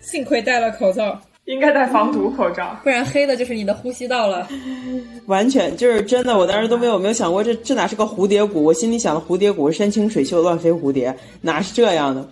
[0.00, 1.16] 幸亏戴了口罩，
[1.46, 4.48] 应该戴防毒口罩，不然黑的就是你的呼吸道了。
[5.26, 12.26] 完全就是真的，我当时都没有没有想过这这哪是个蝴蝶谷，我心里想的蝴蝶谷山清水秀乱飞蝴蝶，哪是这样的？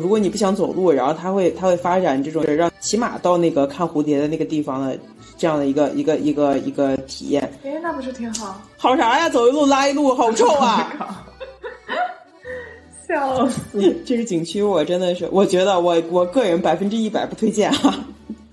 [0.00, 4.98] 如果你不想走路，然后它会它会发展这种让骑马到那个看蝴蝶的那个地方的
[5.38, 7.48] 这样的一个一个一个一个体验。
[7.64, 8.60] 哎，那不是挺好？
[8.76, 9.28] 好啥呀？
[9.28, 11.24] 走一路拉一路，好臭啊！
[13.06, 13.94] 笑死！
[14.04, 17.94] 这是景区，我真的是，我觉得我我个人百分之一百不推荐哈。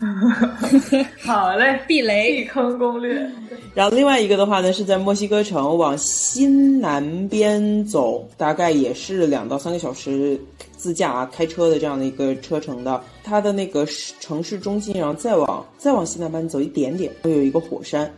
[1.21, 3.29] 好嘞，避雷避坑攻略。
[3.75, 10.39] 然后另外一个的话呢，是在墨西哥城往西南边走，大概也是两到三个小时
[10.75, 12.99] 自驾开车的这样的一个车程的。
[13.23, 13.85] 它的那个
[14.19, 18.11] 城市中心，然后再往再往西南边走一点点，会有一个火山。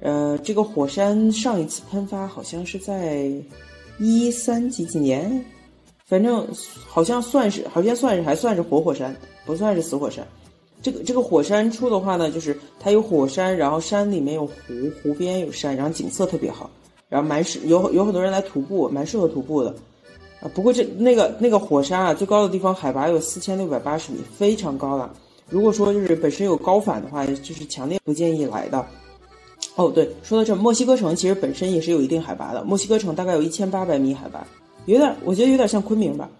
[0.00, 3.28] 呃，这个火山上一次喷发好像是在
[3.98, 5.44] 一三几几年，
[6.06, 6.46] 反正
[6.86, 9.14] 好像算是，好像算是还算是活火山，
[9.44, 10.24] 不算是死火山。
[10.80, 14.52] 这个这个火山处的话呢，就是它有火山，然后山里面有湖，
[15.02, 16.70] 湖边有山，然后景色特别好，
[17.08, 19.74] 然后蛮适有有很多人来徒步，蛮适合徒步的。
[20.40, 25.12] 啊，不过这那个那个火山啊，最高的地方海拔有四千六百八十米，非常高了。
[25.50, 28.86] 如果说就是本身有高反的话，就是强烈不建议来的。
[29.74, 34.46] 哦，对，说到这，墨西哥城其实本身也是有一定海拔的，墨西哥城大概有一千八百米海拔，
[34.86, 36.30] 有点我觉得有点像昆明吧。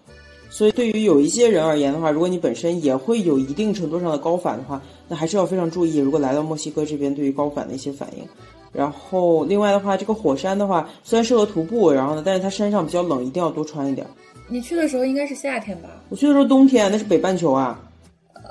[0.49, 5.97] 所以，对于有一些人而言的话，如果你本身也会有一定程度上的高反的话，那还是要非常注意。
[5.97, 8.27] 如果来到墨西哥这边，对于高反的一些反应。
[8.71, 14.05] 然后，另外的话，这个火山的话，虽然适合徒步，然后呢，但是它山上比较冷，一定要多穿一点。
[14.47, 15.89] 你去的时候应该是夏天吧？
[16.09, 17.79] 我去的时候冬天，那是北半球啊。
[18.33, 18.41] 呃，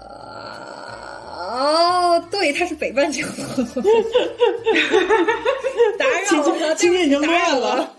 [2.21, 3.27] 哦，对，它是北半球。
[5.99, 7.93] 打扰了，今天已经乱了。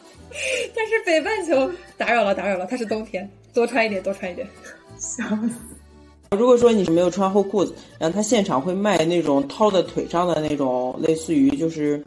[0.76, 4.48] 但 是北半球打扰了，打扰了，它是冬天，多穿一点，多穿一点。
[4.98, 6.38] 笑死！
[6.38, 12.04] 如果说你是没有穿厚裤子，然后他现场会卖那种套在腿上的那种，类似于就是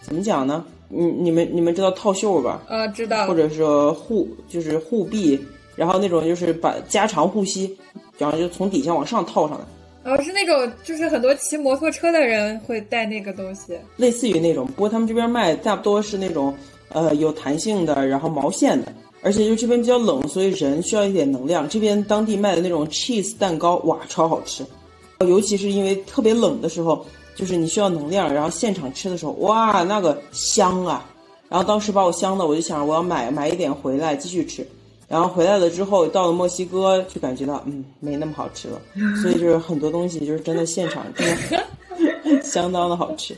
[0.00, 0.64] 怎么讲呢？
[0.88, 2.62] 你你们你们知道套袖吧？
[2.68, 3.26] 啊，知道。
[3.26, 5.38] 或者是护就是护臂，
[5.74, 7.76] 然后那种就是把加长护膝，
[8.16, 10.12] 然后就从底下往上套上来。
[10.12, 16.54] 哦，是那种就是很多骑摩托车的人会带那个东西，类似于那种，不过他们这边卖差不多是那种。
[16.90, 18.92] 呃，有弹性的，然后毛线的，
[19.26, 21.68] 而且就这边比较冷，所以人需要一点能量。
[21.68, 24.64] 这边当地卖的那种 cheese 蛋糕，哇，超好吃。
[25.18, 27.04] 尤其是因为特别冷的时候，
[27.34, 31.04] 就是你需要能量，然后现场吃的时候，哇，那个香啊！
[31.48, 34.64] 然后当时把我香的，我就想我要买买一点回来继续吃。
[35.08, 38.80] 然后回来了之后，到了墨西哥就感觉到，嗯，没那么好吃了。
[39.20, 43.36] 所以就是很多东西就是真的现场真的 相当的好吃。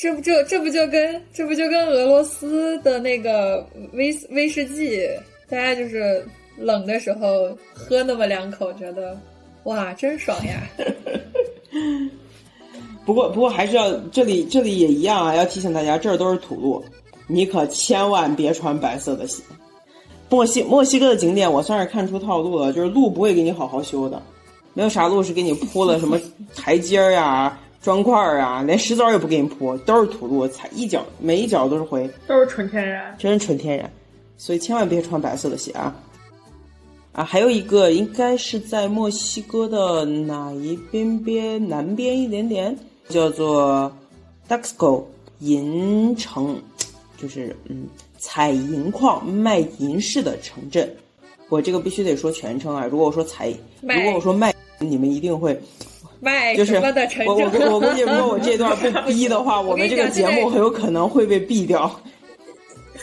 [0.00, 5.06] 这不就这不就跟这不就跟俄罗斯的那个威威士忌，
[5.46, 6.24] 大家就是
[6.56, 9.14] 冷的时候喝那么两口，觉得
[9.64, 10.62] 哇，真爽呀！
[13.04, 16.82] 不过不过还是要这里这里也一样啊，要提醒大家，这儿都是土路，
[17.26, 19.42] 你可千万别穿白色的鞋。
[20.30, 24.22] 墨西墨西哥的景点，我算是看出套路了，就是路不会给你好好修的，
[24.72, 26.18] 没有啥路是给你铺了什么
[26.56, 27.60] 台阶儿呀。
[27.82, 33.90] 砖块儿啊，连石子儿也不给你铺，都是土路，踩一脚每一脚都是灰，都是纯天然，真是纯天然，
[34.36, 35.96] 所以千万别穿白色的鞋啊！
[37.12, 42.76] 啊，还有一个应该是在墨西哥的哪一边边南边一点点，
[43.08, 43.90] 叫做
[44.46, 45.02] Daxco
[45.38, 46.60] 银城，
[47.16, 50.94] 就是嗯采银矿卖银饰的城镇。
[51.48, 52.84] 我这个必须得说全称啊！
[52.84, 55.58] 如果我说采，如果我说卖，你们一定会。
[56.20, 57.26] 卖什么的城镇？
[57.26, 61.90] 我我我估计，如果我这段被 逼的话，我们这个节目很有可能会被毙掉。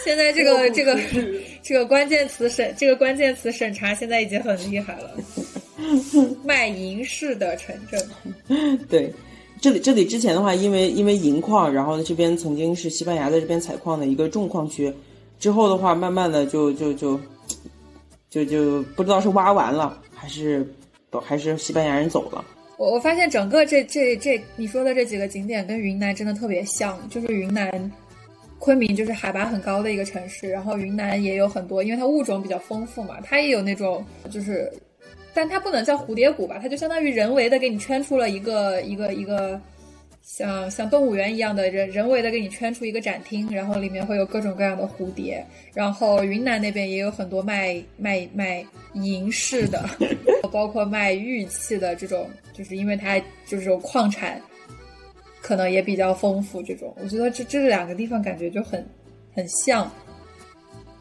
[0.06, 0.98] 现在这个这个
[1.64, 5.12] 这个关键词审这个关键词审查现在已经很厉害了。
[6.44, 8.80] 卖银饰的城镇。
[8.88, 9.12] 对，
[9.60, 14.94] 这里这里之前的话，因为因为银矿，然后这边曾经是西班牙在这边采矿的一个重矿区，
[15.40, 17.20] 之后的话，慢慢的就就就
[18.30, 20.66] 就就不知道是挖完了，还是
[21.26, 22.46] 还是西班牙人走了。
[22.78, 27.92] 我我发现整个这这这你说的这几个景点跟云南真的特别像，就是云南
[28.60, 34.72] 昆明就是海拔很高的一个城市，然后云南也有很多，因为它物种比较丰富嘛，它也有那种就是，
[35.34, 39.60] 但它不能叫蝴蝶谷吧，它就相当于人为的给你圈出了一个一个一个。
[40.28, 45.44] 像像动物园一样的人人为的给你圈出一个展厅，然后里面会有各种各样的蝴蝶。
[45.74, 48.64] 然后云南那边也有很多卖卖卖
[48.94, 49.90] 银饰的，
[50.52, 53.18] 包括卖玉器的这种，就是因为它
[53.48, 54.40] 就是有矿产
[55.42, 56.62] 可能也比较丰富。
[56.62, 58.86] 这种，我觉得这这两个地方感觉就很
[59.34, 59.90] 很像，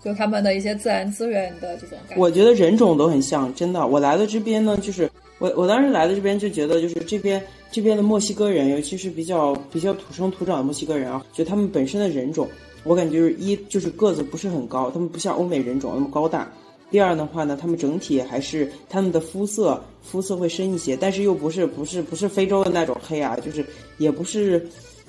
[0.04, 2.22] 就他们的一些自然资源的这种感觉。
[2.22, 3.84] 我觉得人种都很像，真的。
[3.84, 12.48] 我来了这边呢，就是我我当时来的这边就觉得，就是这边这边的墨西哥人，尤其是比较比较土生土长的墨西哥人啊，就他们本身的人种，
[12.84, 16.50] 我感觉就是一就是个子不是很高，他们不像欧美人种那么高大。
[16.88, 23.62] 第二的话呢，他们整体还是他们的肤色肤色会深一些，但是又不是不是不是非洲的那种黑啊，就是
[23.98, 24.64] 也不是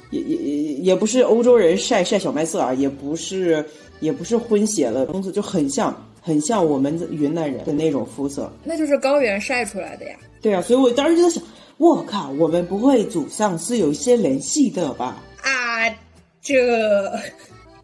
[0.10, 3.64] 也也也也不是欧洲人晒晒小麦色啊，也不是
[4.00, 5.96] 也不是混血了，东西就很像
[6.28, 8.52] 很像我们云南人的那种肤色。
[8.66, 10.18] 那就是高原晒出来的呀。
[10.42, 11.42] 对啊，所以我当时就在想，
[11.78, 15.24] 我靠，我们不会祖上是有一些联系的吧？
[15.42, 15.88] 啊，
[16.42, 17.10] 这。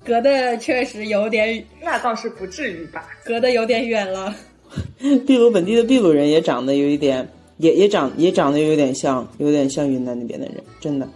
[0.05, 3.07] 隔的确实有点，那倒是不至于吧？
[3.23, 4.35] 隔的有点远了。
[4.99, 7.25] 秘鲁本地的秘鲁人也长得有一点，
[7.55, 11.07] 也也长也长得有点像，有点像云南那边的人，真的。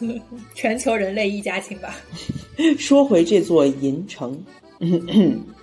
[0.56, 1.94] 全球人类一家亲吧。
[2.78, 4.42] 说回这座银城，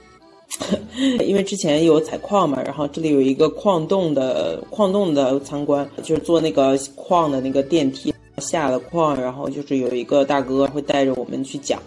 [1.25, 11.81] 因为之前有采矿嘛，然后这里有一个矿洞的矿洞的参观，就是坐那个矿的那个电梯下了矿，然后就是有一个大哥会带着我们去讲。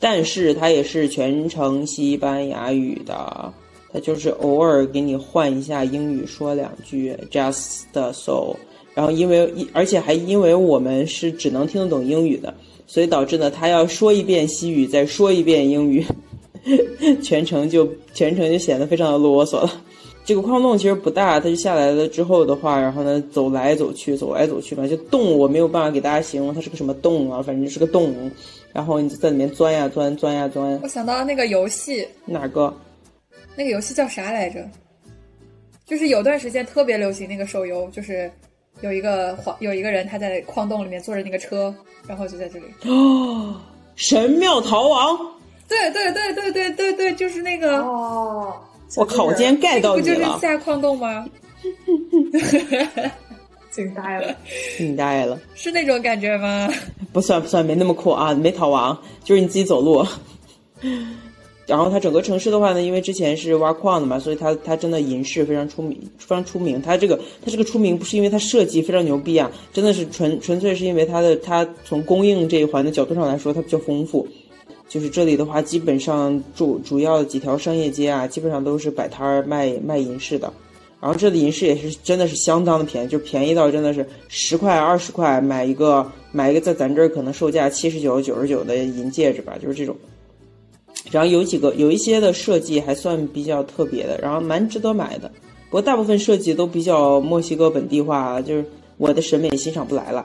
[0.00, 3.52] 但是他也是全程西班牙语的，
[3.92, 8.54] 他就是偶尔给你换一下英语说两句，just so。
[8.94, 12.52] 然后因为而且还因为我们是只能听得懂英语的，
[12.86, 16.04] 所以导致呢他要说一遍西语，再说一遍英语，
[17.22, 19.70] 全程就全程就显得非常的啰嗦了。
[20.24, 28.30] 这个矿洞其实不大，它就下来了之后的话，然后呢走来走去，走来走去嘛，就洞我没有办法给大家形容它是个什么洞啊，反正就是个洞。
[28.72, 30.80] 然后你就在里面钻呀钻，钻呀钻。
[30.82, 32.74] 我想到那个游戏，哪个？
[33.54, 34.66] 那个游戏叫啥来着？
[35.86, 38.28] 就是有段时间特别流行那个手游，就是
[38.80, 41.72] 有一个黄有一个人他在矿洞里面坐着那个车，
[42.08, 42.64] 然后就在这里。
[42.90, 43.60] 哦，
[43.94, 45.18] 神庙逃亡。
[45.68, 47.78] 对对对对对对对，就是那个。
[47.80, 48.54] 哦，
[48.96, 49.24] 我靠！
[49.24, 50.14] 我今天盖到你了。
[50.14, 51.26] 不就是下矿洞吗？
[53.70, 54.36] 惊呆了，
[54.76, 56.68] 惊呆了，是那种感觉吗？
[57.12, 60.06] 不算不算，没那么酷啊，没逃亡，就是你自己走路。
[61.66, 66.80] 然后它整个城市的话呢，因为之前是挖矿的嘛，所以它它真的银饰非常出名，非常出名。
[66.80, 74.28] 它这个它这个出名不是因为它设计非常牛逼啊，真的是纯纯粹是因为它的它从供应这一环的角度上来说，它比较丰富。
[74.94, 80.52] 就是这里的话，基本上主主要的几条商业街啊，基本上都是摆摊儿卖卖银饰的。
[81.00, 89.96] 然后这里银饰也是真的是相当的便宜，就便宜到真的是十块二十块买一个买一个在咱这儿可能售价七十九九十九的银戒指吧，就是这种。
[91.10, 95.28] 然后有几个有一些的设计还算比较特别的，然后蛮值得买的。
[95.70, 98.64] 不过大部分设计都比较墨西哥本地化，就是
[98.96, 100.24] 我的审美欣赏不来了。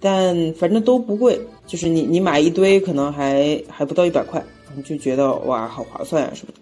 [0.00, 4.42] 但反正都不贵，就是你你买一堆可能还还不到一百块，
[4.74, 6.60] 你就觉得哇好划算啊什么的。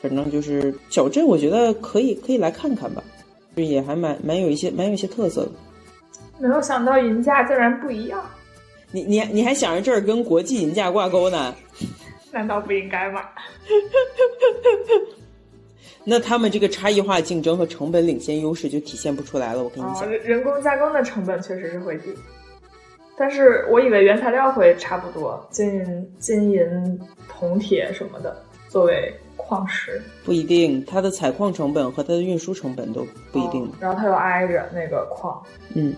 [0.00, 3.02] 反正就是小镇，我觉得可以可以来看看吧，
[3.56, 5.52] 就也还蛮蛮有一些蛮有一些特色的。
[6.38, 8.22] 没有想到银价竟然不一样，
[8.92, 11.54] 你你你还想着这儿跟国际银价挂钩呢？
[12.32, 13.22] 难道不应该吗？
[16.04, 19.64] 那他们这个差异化竞争和成本领先优势就体现不出来了。
[19.64, 22.14] 我跟你讲，人工加工的成本确实是会低，
[23.18, 28.36] 但是我以为原材料会差不多，金银金银铜铁什么的
[28.68, 29.12] 作为。
[29.38, 33.70] 矿石不一定，它的采矿成本和它的运输成本都不一定。
[33.78, 35.40] 然后它又挨着那个矿，
[35.74, 35.94] 嗯。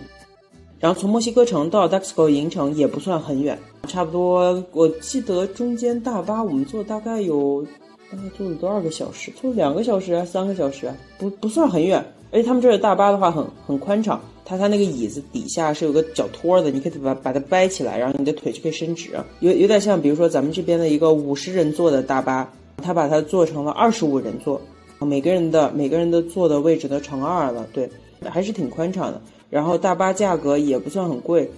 [0.79, 4.63] 然后从墨西哥城到 Daxco 银城也不算很远，差不多。
[4.73, 7.65] 我记得中间大巴我们坐大概有
[8.11, 9.31] 大概坐了多少个小时？
[9.41, 12.05] 坐两个小时啊，三个小时啊，不不算很远。
[12.31, 22.51] 而且他们这儿的大巴的话很很宽敞，它它那个椅子底下是有个脚托的，你可以把把它掰起来，然后你的腿就可以伸直，有有点像比如说咱们这边的一个五十人坐的大巴。
[22.81, 24.61] 他把它做成了二十五人座，
[25.01, 27.91] 每个人的每个人的坐的位置都乘二了，对，
[28.23, 29.21] 还是挺宽敞的。
[29.51, 31.51] 然后大巴价格也不算很贵，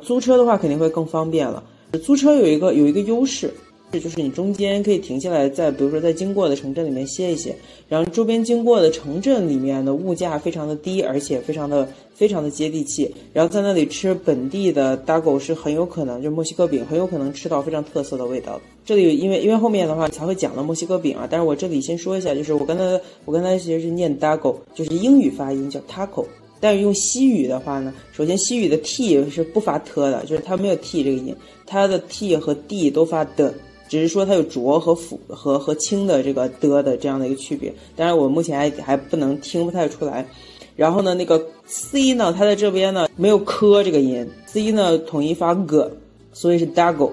[0.00, 1.64] 租车的话肯定会更方便了。
[2.00, 3.52] 租车有一个有一个优势。
[3.92, 7.56] 这就是你中间可以停下来，在比如说在经过的城镇里面歇一歇，
[7.88, 18.60] 然后周边经过的城镇里面的物价非常的低，而且非常的非常的接地气，然后在那里吃本地的大狗是很有可能，就墨西哥饼很有可能吃到非常特色的味道。
[18.84, 26.26] 这里因为因为后面的话才会讲到墨西哥饼啊，但是我这里先说一下，就是我刚才我刚才其实是念大狗，就是英语发音叫 taco，
[26.60, 31.34] 但是用西语的话呢，首先西语的 t 是不发 t 的，就是它没有 t 这个音，
[31.64, 33.54] 它的 t 和 d 都发的。
[33.88, 40.26] 只是说它有浊和辅和和清的这个的的这样的一个区别，当然我目前还还不能听不太出来。
[40.74, 45.90] 然后呢，那个 c 呢，它在这边呢没有科这个音，c 呢统一发 g，
[46.32, 47.12] 所以是 dago。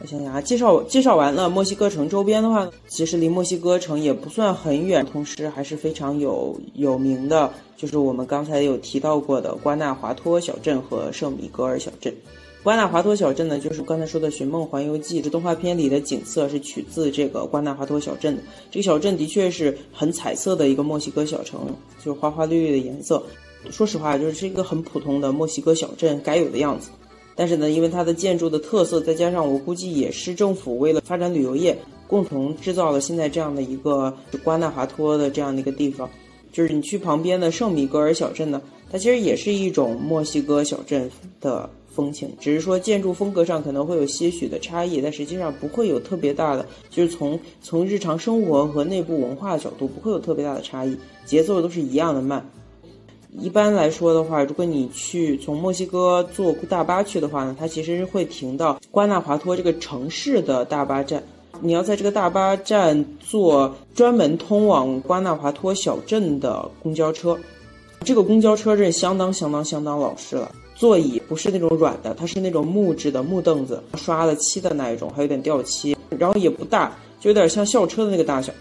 [0.00, 12.14] 我想想啊，介绍介绍完了墨西哥城周边的话，其实离墨西哥城也不算很远，同时还是非常有有名的，就是我们刚才有提到过的瓜纳华托小镇和圣米格尔小镇。
[12.68, 18.42] 瓜纳华托小镇呢，就是刚才说的《寻梦环游记》这动画片里的景色是取自这个瓜纳华托小镇的。
[18.70, 23.22] 这个小镇的确是很彩色的一个墨西哥小城，就是花花绿绿的颜色。
[23.70, 26.90] 说实话，就是是一个很普通的墨西哥小镇该有的样子。
[27.34, 31.74] 但是呢，因为它的建筑的特色，再加上我估计也是政府为了发展旅游业，
[32.06, 34.14] 共同制造了现在这样的一个
[34.44, 36.06] 瓜纳华托的这样的一个地方。
[36.52, 52.44] 就是你去旁边的圣米格尔小镇呢，它其实也是一种墨西哥小镇的风情，只是说建筑风格上可能会有些许的差异，但实际上不会有特别大的，就是从从日常生活和内部文化的角度不会有特别大的差异，节奏都是一样的慢。
[53.38, 61.22] 一般来说的话，如果你去从墨西哥坐大巴去的话呢，它其实是会停到瓜纳华托这个城市的大巴站。
[61.60, 67.38] 你要在这个大巴站坐专门通往瓜纳华托小镇的公交车。
[68.04, 78.52] 这个公交车是相当相当相当老式了，座椅不是那种软的，它是那种木质的木凳子，刷了漆的那一种，还有点掉漆，然后也不大，就有点像校车的那个大小。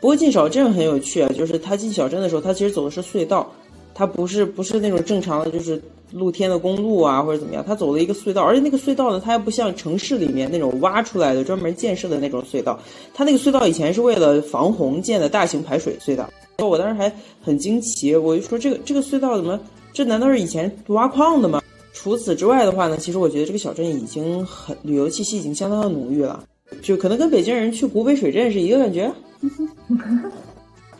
[0.00, 3.50] 不过进小镇很有趣啊，就是他进小镇的时候，他其实走的是隧道。
[3.94, 5.80] 它不是不是那种正常的，就是
[6.12, 7.64] 露天的公路啊，或者怎么样。
[7.66, 12.78] 它走了一个隧道，而且那个隧道呢，它还不像城市里面那种挖出来的、专门建设的那种隧道。
[13.14, 16.28] 它那个隧道以前是为了防洪建的大型排水隧道。
[16.58, 19.58] 我当时还很惊奇，我就说这个这个隧道怎么？
[19.92, 21.62] 这难道是以前挖矿的吗？
[21.92, 26.42] 除此之外的话呢，其实我觉得这个小镇已经很旅游气息已经相当的浓郁了，
[26.82, 29.12] 就可能跟北京人去古北水镇是一个感觉。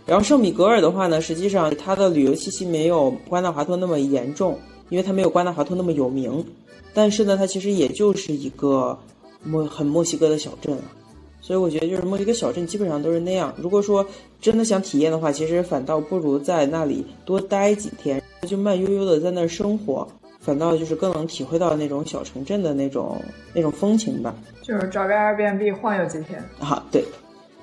[0.07, 4.59] 然后圣米格尔的话呢，实际上它的旅游气息没有瓜纳华托那么严重，
[4.91, 6.45] 因为它没有瓜纳华托那么有名。
[6.93, 8.99] 但是呢，它其实也就是一个
[9.43, 10.83] 墨很墨西哥的小镇了。
[11.41, 13.53] 所以我觉得就是墨西哥小镇基本上都是那样。
[13.57, 14.07] 如果说
[14.41, 20.07] 真的想体验的话，其实反倒不如在那里多待几天，就慢悠悠的在那儿生活，
[20.39, 23.21] 反倒就是更能体会到那种小城镇的那种
[23.53, 24.35] 那种风情吧。
[24.63, 27.05] 就是找个 Airbnb 晃悠几天啊，对。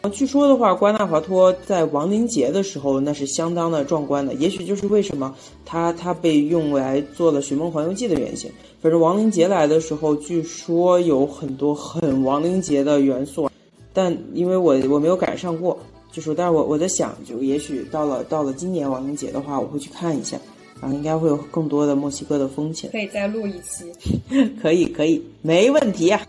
[0.10, 4.34] 据说的话，瓜纳华托在亡灵节的时候，那是相当的壮观的。
[4.34, 8.52] 也许就是为什么它它被用来做了《寻梦环游记》的原型。
[8.82, 13.48] 反正亡灵节来的时候，据说有很多很亡灵节的元素，
[13.94, 15.78] 但因为我我没有赶上过，
[16.12, 20.36] 就是，但是我我在想，就也许到了到了今年亡灵节的话，我会去看一下，
[20.82, 22.90] 然后应该会有更多的墨西哥的风情。
[22.90, 23.86] 可以再录一期，
[24.60, 26.20] 可以可以，没问题呀。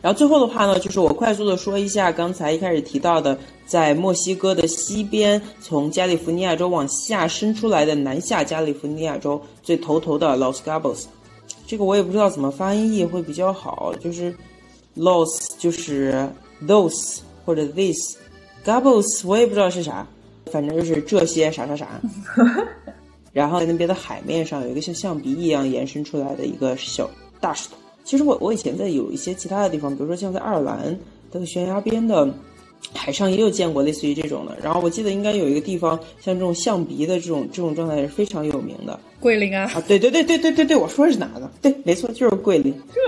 [0.00, 11.08] 然后最后的话呢，就是我快速的说一下刚才一开始提到的，在墨西哥的西边，从加利福尼亚州往下伸出来的南下加利福尼亚州最头头的 Los g a b o s
[11.66, 14.34] 这个我也不知道怎么翻译会比较好，就是
[14.96, 16.28] Los 就是
[16.66, 18.16] those 或者 this
[18.64, 20.06] g a b o s 我也不知道是啥，
[20.50, 22.00] 反正就是这些啥啥啥。
[23.32, 27.08] 然后在那边的海面上有一个像象鼻一样延伸出来的一个小
[27.40, 27.76] 大石头。
[28.04, 30.98] 其实我我以前在有一些其他的地方，比如说像在爱尔兰
[31.30, 32.28] 的悬崖边的
[32.94, 34.56] 海上也有见过类似于这种的。
[34.62, 38.98] 然后我记得应该有一个地方，像这种象鼻的这种这种状态是非常有名的。
[39.20, 39.70] 桂林啊！
[39.72, 41.48] 啊，对对对对对对对，我说的是哪个？
[41.62, 42.74] 对，没错，就是桂林。
[42.92, 43.00] 这，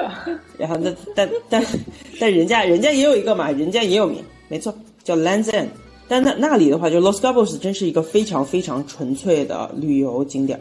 [0.56, 1.64] 然后那但但
[2.20, 4.72] 但人家人家也有一个嘛，人家也有名，没错，
[5.02, 5.66] 叫 Land's End。
[6.06, 10.60] 但那那里的话，就 Los Cabos 真是一个非常非常纯粹的旅游景点，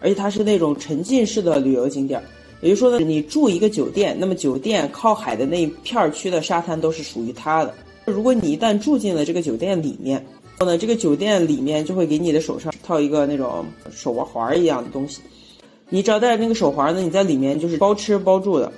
[0.00, 2.22] 而且它是那种沉浸式的旅游景点。
[2.60, 7.74] 也就是说呢，你住一个酒店，那么酒店靠海的那一片区的沙滩都是属于他的。
[8.06, 10.24] 如果你一旦住进了这个酒店里面，
[10.58, 15.20] 后呢，这个酒店里面就会给你的手上套一个那种手环环一样的东西。
[15.88, 18.70] 你只要带着那个手环呢，你在里面就是包吃包住的。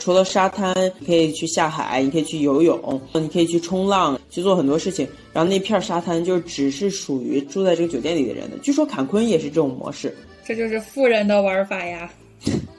[0.00, 0.74] 除了沙滩，
[1.06, 5.06] 可以去下海，你可以去游泳，你可以去冲浪，去做很多事情。
[5.32, 8.58] 然后那片沙滩就只是属于住在这个酒店里的人的。
[8.58, 10.12] 据说坎昆也是这种模式，
[10.44, 12.10] 这就是富人的玩法呀。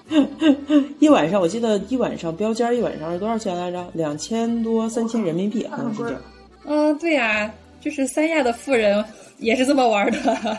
[1.00, 3.86] 一晚上，我记得一晚上标间一晚上是多少钱来着？
[3.94, 6.22] 两千多、三千人民币，好像是这样。
[6.66, 7.52] 嗯，对呀，
[7.82, 9.04] 就是三亚的富人
[9.40, 10.58] 也是这么玩的。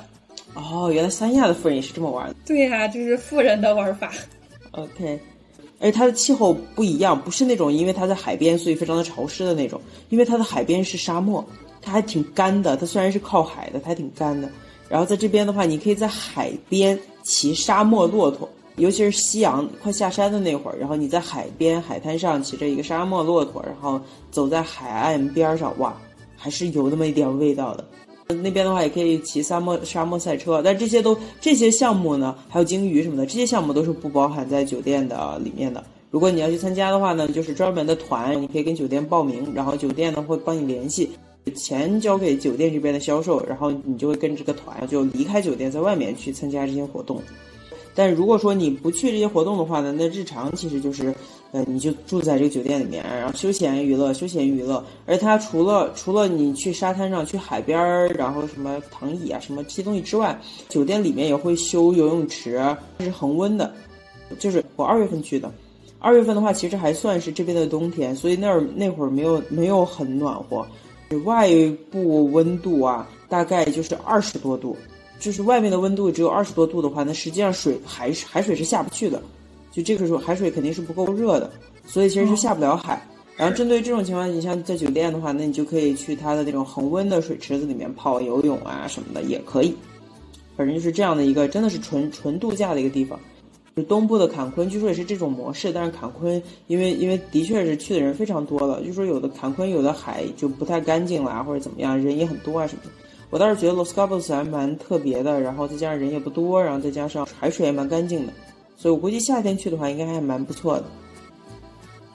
[0.54, 2.34] 哦，原来三亚的富人也是这么玩的。
[2.44, 4.12] 对呀，就是富人的玩法。
[4.72, 5.18] OK，
[5.80, 9.80] 而且它的气候不一样，不是那种因为它在海边所以非常的潮湿的那种，
[10.10, 11.44] 因为它的海边是沙漠，
[11.80, 12.76] 它还挺干的。
[12.76, 14.48] 它虽然是靠海的，它还挺干的。
[14.88, 18.48] 然后在这边的话，你可以在海边骑沙漠骆驼。
[18.76, 24.00] 尤其是夕阳快下山的那会儿，然后你在海边海滩上骑着一个沙漠骆驼，然后
[24.30, 25.96] 走在海岸边上，哇，
[26.36, 27.84] 还是有那么一点味道的。
[28.28, 35.82] 那边的话也可以骑沙漠沙漠赛车，但这些都这些项目呢，还有鲸鱼什么的，这些项目都是不包含在酒店的里面的。
[36.10, 41.10] 如果你要去参加的话呢，就是专门的团，你可以跟酒店报名，然后酒店呢会帮你联系，
[41.54, 47.22] 钱交给酒店这边的销售，然后你就会跟这个团就离开酒店，在外面去参加这些活动。
[47.96, 51.12] 但如果说你不去这些活动的话呢，那日常其实就是，
[51.50, 54.84] 呃，你就住在这个酒店里面，然后休闲娱乐，休闲娱乐。
[55.06, 60.38] 而它除了除了你去沙滩上、去海边儿，然后什么躺椅啊、什么这些东西之外，
[60.68, 62.62] 酒店里面也会修游泳池，
[63.00, 63.72] 是恒温的。
[64.38, 65.50] 就是我二月份去的，
[65.98, 70.66] 二月份的话其实还算是这边的冬天，所以那儿那会儿没有没有很暖和，
[71.24, 71.48] 外
[71.90, 74.76] 部温度啊大概就是二十多度。
[75.18, 79.22] 就是外面的温度只有二十多度的话，那实际上水海海水是下不去的，
[79.72, 81.50] 就这个时候海水肯定是不够热的，
[81.86, 83.00] 所以其实是下不了海。
[83.36, 89.74] 然后针对这种情况，你像在酒店的话，那你就可以去它的那种恒温的水池子里面泡游泳啊什么的也可以。
[90.56, 93.20] 反正就是这样的一个，真的是纯纯度假的一个地方。
[93.76, 102.90] 就东部的坎昆，据说也是这种模式，但是坎昆因为因为的确是去的人非常多了，就说有的坎昆有的海就不太干净啦，或者怎么样，人也很多啊什么的。
[103.30, 108.32] 我倒是觉得 Los Cabos 还蛮特别的，然后再加上人也不多，然后再加上海水也蛮干净的，
[108.76, 110.84] 所以我估计夏天去的话应该还蛮不错的。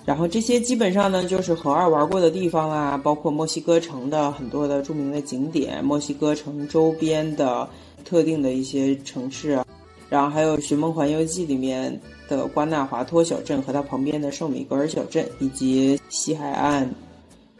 [0.04, 7.70] 然后这些基本上呢就是和二玩过的地方啦，包括墨西哥城的很多的著名的景点，墨西哥城周边的
[8.04, 9.66] 特定的一些城市啊，
[10.10, 16.90] 然后还有《寻梦环游记》里面的瓜纳华托小镇和它旁边的圣米格尔小镇，以及西海岸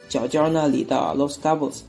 [0.10, 1.82] 角角那里的 Los Cabos。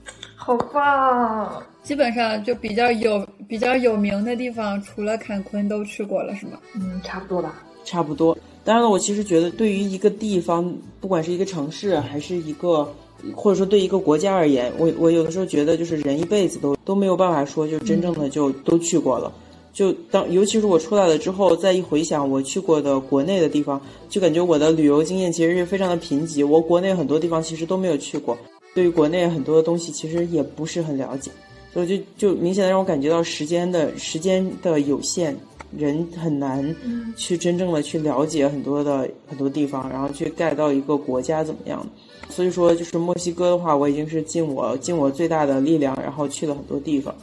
[0.44, 1.62] 好棒！
[1.84, 6.58] 基本上就比较有比较有名的地方，除了坎昆都去过了，是吗？
[6.74, 7.62] 嗯，差不多吧。
[7.84, 8.36] 差不多。
[8.64, 12.92] 当然了，我其实觉得，对于一个地方，不管是一个城市，还是一个，
[13.36, 19.32] 或者说对一个国家而言，我我有的时候觉得，就是人一辈子都都没有办法说，就真正的就都去过了。
[19.72, 26.44] 就当尤其是我出来了之后，再一回想我去过的国内的地方，就感觉我的旅游经验其实是非常的贫瘠。
[26.44, 28.36] 我国内很多地方其实都没有去过。
[28.74, 31.30] 对于国内很多的东西，其实也不是很了解，
[31.72, 35.36] 所以就就明显的让我感觉到时间的时间的有限，
[35.76, 36.74] 人很难
[37.16, 41.86] 去真正的去了解很多的很多地方，然后去盖到一个国家怎么样。
[42.30, 47.14] 所以说，就是墨西哥的话，我已经是尽我尽我最大的力量，然后去了很多地方，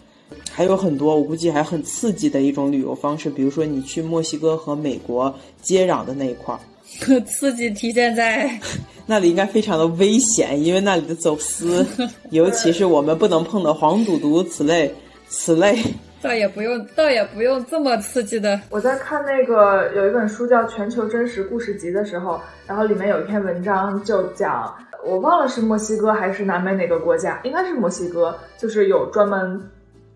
[0.52, 5.34] 还有很多我估计还很刺激的一种旅游方式，比如说你去墨西哥和美国
[5.64, 6.60] 接壤的那一块儿。
[7.26, 8.50] 刺激体现在
[9.06, 11.86] 那里应该非常的危险，因为那里的走私，
[12.32, 14.94] 尤其是我们不能碰的黄赌毒此类
[15.28, 15.78] 此类。
[16.22, 18.60] 倒也不用，倒也不用这么刺激的。
[18.70, 24.76] 我在看那个有一本书叫《全球真实故事集》的时候，然后里面有一篇文章就讲，
[25.06, 29.60] 我忘了是墨西哥还是南美哪个国家，应该是墨西哥，就是有专门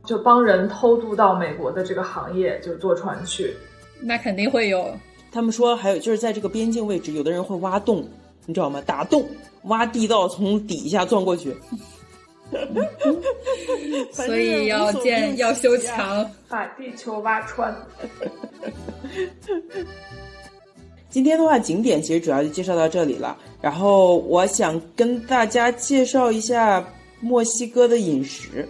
[0.05, 3.55] 就帮人偷渡到美国的这个行业，就坐船去。
[4.01, 4.93] 那肯定会有。
[5.33, 8.07] 他们说还有就是在这个边境位置，有的人会挖洞，
[8.45, 8.79] 你知道吗？
[8.85, 9.27] 打洞，
[9.63, 11.55] 挖地道，从底下钻过去。
[14.11, 17.75] 所以要建要修墙，把地球挖穿。
[21.09, 23.35] 今天的话，景点其实主要就介绍到这里了。
[23.59, 26.85] 然后我想跟大家介绍一下
[27.21, 28.69] 墨西哥的饮食。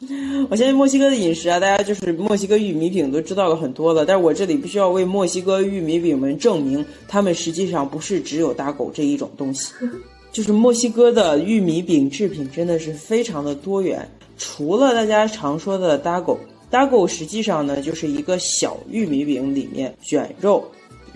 [0.50, 4.04] 我相信墨西哥的饮食啊，大家就是墨西哥玉米饼都知道了很多了。
[4.04, 9.72] 但是我这里必须要为墨西哥玉米饼们证明，他们实际上不是只有大狗这一种东西。
[10.32, 14.06] 就是墨西哥的玉米饼制品真的是非常的多元。
[14.36, 16.38] 除了大家常说的大狗，
[16.68, 20.62] 大狗实际上呢就是一个小玉米饼里面卷肉，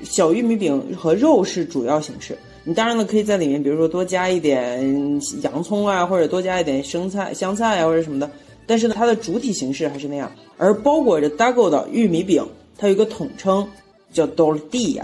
[0.02, 2.34] 小玉米饼和肉是主要形式。
[2.64, 8.30] 你当然了可以在里面，比如说多加一点洋葱啊，或者多加一点生菜、香菜啊，或者什么的。
[8.70, 12.46] 但是呢，它的主体形式还是那样，而包裹着 dago 的玉米饼，
[12.78, 13.68] 它有一个统称
[14.12, 15.02] 叫 dordia，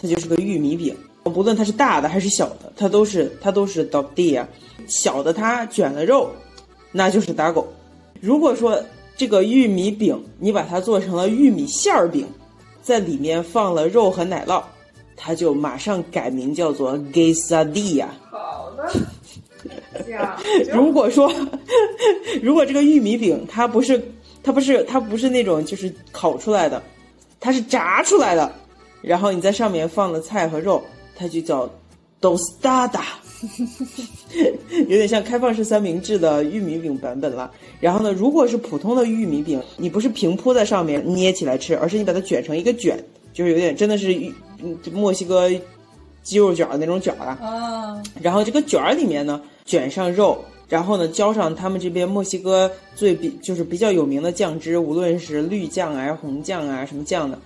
[0.00, 0.94] 它就是个玉米饼。
[1.24, 4.46] 不论它是大的还是小的，它都是它都是 dordia。
[4.86, 6.30] 小的它卷了肉，
[6.92, 7.64] 那就是 dago。
[8.20, 8.80] 如果说
[9.16, 12.24] 这个玉米饼你把它做成了玉米馅儿饼，
[12.80, 14.62] 在里面放了肉和奶酪，
[15.16, 18.06] 它就马上改名叫做 quesadilla。
[18.30, 18.88] 好的。
[20.72, 21.32] 如果说，
[22.42, 24.02] 如果这个玉米饼它不是
[24.42, 26.82] 它不是它不是那种就是烤出来的，
[27.40, 28.52] 它是炸出来的，
[29.02, 30.82] 然后你在上面放了菜和肉，
[31.16, 31.68] 它就叫
[32.20, 33.02] tostada，
[34.88, 37.50] 有点像开放式三明治的玉米饼版本了。
[37.80, 42.98] 然后呢，如果是普通的玉米饼，你不是平铺在上面捏起来吃，而是你把它卷成一个卷，
[43.32, 44.32] 就是有点真的是玉
[44.92, 45.50] 墨西哥。
[46.20, 57.38] 鸡肉卷的那种卷儿啊，然后这个卷儿里面呢，卷上肉，然后呢浇上他们这边墨西哥最比就是比较有名的酱汁，无论是绿酱啊、红酱啊什么酱的。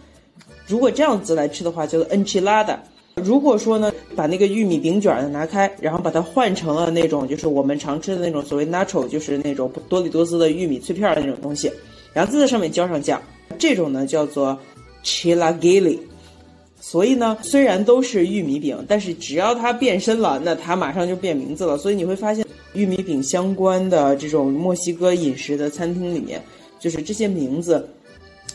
[0.69, 2.79] 如果这样子来吃的话，叫做 enchilada。
[3.17, 11.71] 如果说呢，把那个玉米饼卷呢拿开，然后把它换成了那种就是我们常吃的那种所谓 nacho，就是那种多里多斯的玉米脆片的那种东西，
[12.13, 13.21] 然后再在上面浇上酱，
[13.59, 14.57] 这种呢叫做
[15.05, 15.99] chilagili。
[16.85, 21.79] 所以呢，虽然都是玉米饼，但是只要它变身了，那它马上就变名字了。
[21.79, 26.43] 所以你会发现，玉米饼相关的这种墨西哥饮食的餐厅里面，
[26.81, 27.89] 就是这些名字。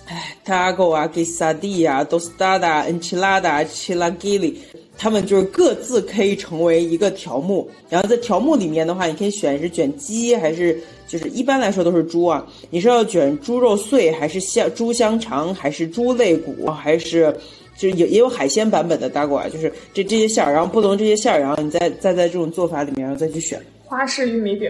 [0.07, 4.55] 哎，taco 啊，quesadilla、tostada、enchilada、chilagili，
[4.97, 7.69] 他们就是各自可以成为一个条目。
[7.89, 12.45] 然后在条目里面的话，你可以选是卷鸡还是就是一般来说都是猪啊。
[12.69, 17.33] 你是要卷猪肉碎还是香猪香肠还是猪肋骨还是
[17.77, 24.69] 就也也有海鲜版本的 taco 啊，就是这这些馅儿，然后不同这些馅儿，然后你再再在这种做法里面然后再去选花式玉米饼。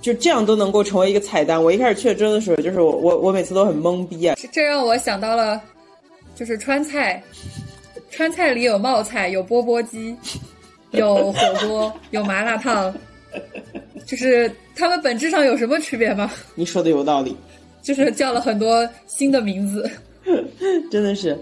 [0.00, 1.62] 就这样都能够成为一个菜单。
[1.62, 4.36] 我一开始去真的时候，就是我我我每次都很懵逼啊。
[4.52, 5.60] 这让我想到了，
[6.36, 7.20] 就是川菜，
[8.08, 10.16] 川菜里有冒菜，有钵钵鸡，
[10.92, 12.94] 有火锅，有麻辣烫，
[14.06, 16.30] 就是它们本质上有什么区别吗？
[16.54, 17.36] 你说的有道理，
[17.82, 19.90] 就是叫了很多新的名字，
[20.92, 21.36] 真的是。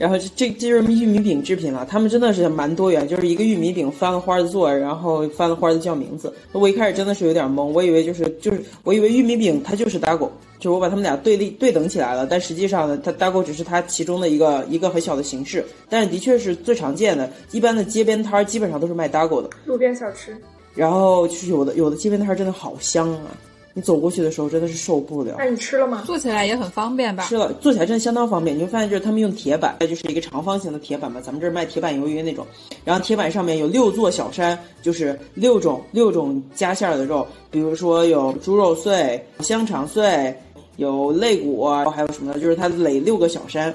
[0.00, 6.32] 然后这这这就是玉米饼制品了，他们真的是蛮多元，就是一个玉米饼翻了花的做，然后翻了花的叫名字。
[6.52, 20.34] 我一开始真的是有点懵，我以为就是就是我以为玉米饼它就是 dago，就是我把他们俩对立对等起来了，但实际上呢，它 dago 只是它其中的一个一个很小的形式，但是的确是最常见的，一般的街边摊基本上都是卖 dago 的路边小吃。
[20.74, 23.36] 然后就是有的有的街边摊真的好香啊。
[23.72, 25.36] 你走过去的时候真的是受不了。
[25.38, 26.02] 那你吃了吗？
[26.04, 27.24] 做起来也很方便吧？
[27.24, 28.56] 吃了，做起来真的相当方便。
[28.56, 32.44] 你会发现，就是他们用铁板，就是一个长方形的铁板嘛，咱们这儿卖铁板鱿鱼那种。
[32.84, 40.34] 然后铁板上面有六座小山，就是六种六种夹馅儿的肉，比如说有猪肉碎、香肠碎，
[40.76, 42.40] 有肋骨，还有什么的？
[42.40, 43.72] 就是它垒六个小山。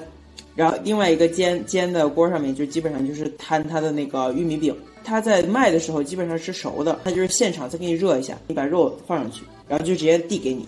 [0.54, 4.74] 然后另外一个煎煎的锅上面，就基本上就是摊它的那个玉米饼。
[5.06, 10.66] 他在卖的时候基本上是熟的，他就是现场再给你热一下，你把肉放上去，然后就直接递给你。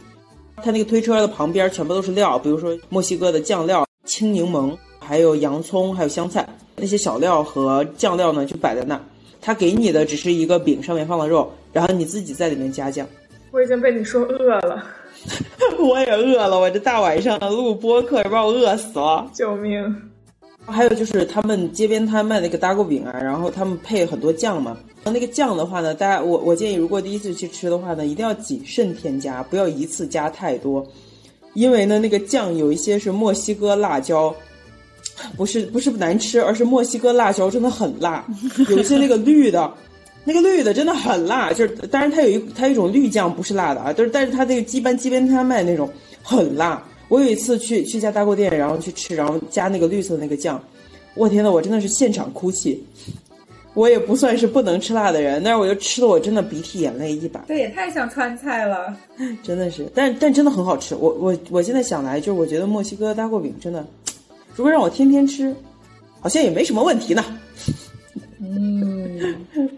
[0.63, 6.49] 他那个推车的旁边全部都是料，比如说墨西哥的酱料、青柠檬，还有洋葱，还有香菜。
[6.77, 9.01] 那些小料和酱料呢就摆在那儿。
[9.41, 13.05] 他给你的只是一个饼，上面放了肉，然后你自己在里面加酱。
[13.51, 14.85] 我已经被你说饿了，
[15.81, 20.08] 我也饿了，我这大晚上录播客把我饿死了，救命！
[20.71, 24.77] 还有就是他们街边摊卖那个大锅饼啊，然后他们配很多酱嘛。
[25.05, 30.87] 那个酱的话呢，大家我我建议，如果第一次去吃的话呢，一定要谨慎添加，不要一次加太多，
[31.55, 34.35] 因为呢那个酱有一些是墨西哥辣椒，
[35.37, 38.25] 不是不是难吃，而是墨西哥辣椒真的很辣，
[38.69, 39.73] 有一些那个绿的，
[40.25, 45.91] 那个绿的真的很辣，就是当然它有一它有一种绿酱不是辣的啊，但是但是它那个一般街边摊卖那种
[46.23, 46.83] 很辣。
[47.09, 50.63] 我有一次去去家大锅店，然后去吃，然后加那个绿色的那个酱，
[51.15, 52.83] 我天呐，我真的是现场哭泣。
[53.75, 57.45] 我也不算是不能吃辣的人，但是我就吃的我真的鼻涕眼泪一把。
[57.47, 58.97] 这也太像川菜了，
[59.43, 60.97] 真的是，但但真的很好吃。
[60.97, 63.87] 我我我现在想来，就是我觉得墨西哥大锅饼真的，
[64.57, 65.55] 如果让我天天吃，
[66.21, 67.25] 好像也没什么问题呢。
[68.41, 69.37] 嗯，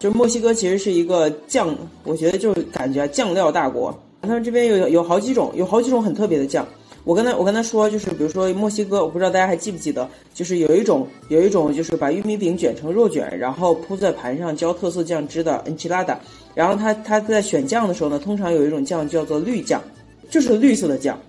[0.00, 3.96] 就是墨西哥其实是一个酱，我觉得就是感觉酱料大国。
[4.26, 6.66] 他们这边有有好几种，有好几种很特别的酱。
[7.04, 16.16] 我跟他我跟他说，就是比如说墨西哥，我不知道大家还记不记得，就是有一种有一种就是把玉米饼卷成肉卷，然后铺在盘上浇特色酱汁的 enchilada。
[16.54, 19.82] 然后他他在选酱的时候呢，通常有一种酱叫做绿酱，
[20.30, 21.20] 就是绿色的酱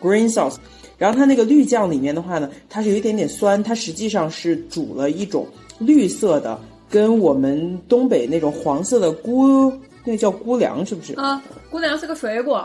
[0.00, 0.54] ，green sauce。
[0.96, 5.44] 然后它那个绿酱里面的话呢，它是有一点点酸，它实际上是煮了一种
[5.80, 6.56] 绿色的，
[6.88, 9.72] 跟我们东北那种黄色的菇。
[10.06, 11.14] 那叫菇凉是不是？
[11.14, 11.42] 啊，
[11.74, 12.64] 菇凉是个水果。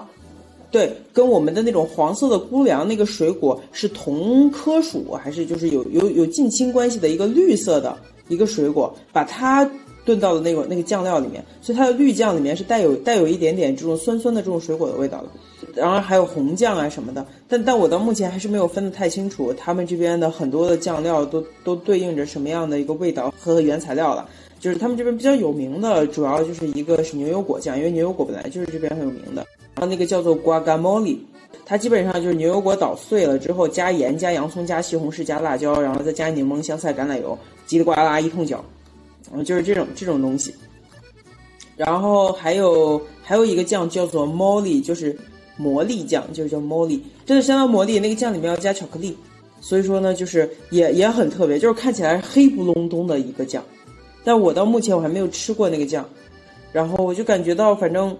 [0.69, 7.97] 对，跟我们的那种黄色的菇凉那个水果是同科属，还是就是有有有近亲关系的一个绿色的
[8.27, 9.67] 一个水果，把它
[10.05, 15.29] 炖到了那个那个酱料里面，所以它的绿酱里面是带有带有一点点这种酸酸的这种水果的味道的。
[15.73, 24.29] 然后还有红酱啊什么的，但但我到目前还是没有分得太清楚，他们这边的很多的酱料都都对应着什么样的一个味道和原材料了。
[24.59, 29.45] 就是他们这边比较有名的，主要就是一个是牛油果酱，因为牛油果本来就是这边很有名的。
[29.75, 31.17] 然后那个叫做 guacamole，
[31.65, 37.37] 它基本上就是牛油果捣碎了之后，加盐、加洋葱、加西红柿、加辣椒，然后再加柠檬、香菜、橄榄油，
[37.67, 38.63] 叽里呱啦一通搅，
[39.33, 40.53] 嗯，就是这种这种东西。
[41.77, 45.17] 然后还有还有一个酱叫做 molly，就是
[45.55, 47.97] 魔力酱，就是叫 molly，真的相当魔力。
[47.97, 49.15] 那个酱里面要加巧克力，
[49.61, 53.63] 所以说呢，就是也也很特别，就是看起来黑不隆咚的一个酱。
[54.23, 56.07] 但我到目前我还没有吃过那个酱，
[56.71, 58.15] 然后我就感觉到，反正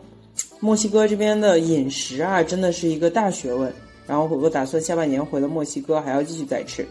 [0.60, 3.72] 墨西哥这边的饮食啊，真的是一个大学问。
[4.08, 6.84] 然后我打算下半年回了墨西哥，还要继续再吃。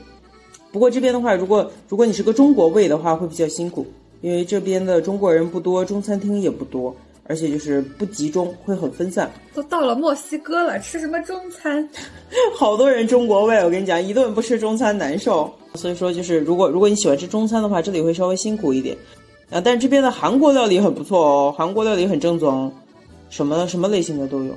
[0.71, 3.85] 不过这边的话，如果如果你是个中国胃的话，会比较辛苦，
[4.21, 6.95] 因为这边的中国人不多，中餐厅也不多，
[7.29, 9.31] 而且就是不集中，会很分散。
[9.55, 11.87] 都到了墨西哥了，吃什么中餐？
[12.57, 15.53] 好多人中国胃，我跟你讲，一顿不吃中餐难受。
[15.75, 18.97] 所以说，就是如果如果你喜欢吃中餐的话，这里会稍微辛苦一点。
[19.51, 22.73] 啊，但是这边的韩国料理很不错哦，韩国料理很正宗，
[23.29, 24.55] 什么什么类型的都有。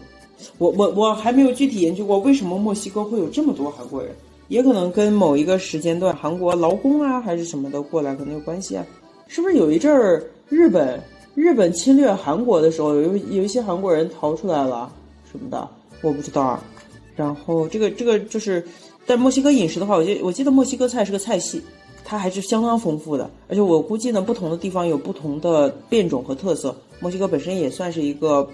[0.57, 4.11] 我我我还没有具体研究过为什么墨西哥会有这么多韩国人，
[4.47, 8.85] 也可能跟某一个时间段韩国劳工啊还是什么的过来可能有关系啊。
[9.27, 11.01] 是不是有一阵儿日本
[11.35, 14.91] 日本侵略韩国的时候，有有一些韩国人逃出来了
[15.31, 15.67] 什么的？
[16.01, 16.63] 我不知道啊。
[17.15, 18.65] 然后这个这个就是，
[19.05, 21.61] 但墨西哥饮食的话，我记我记得墨西哥菜是个菜系。
[22.03, 26.75] 它还是相当丰富的，而且我估计呢，不同的地方有不同的变种和特色。
[26.99, 28.45] 墨西哥本身也算是一个，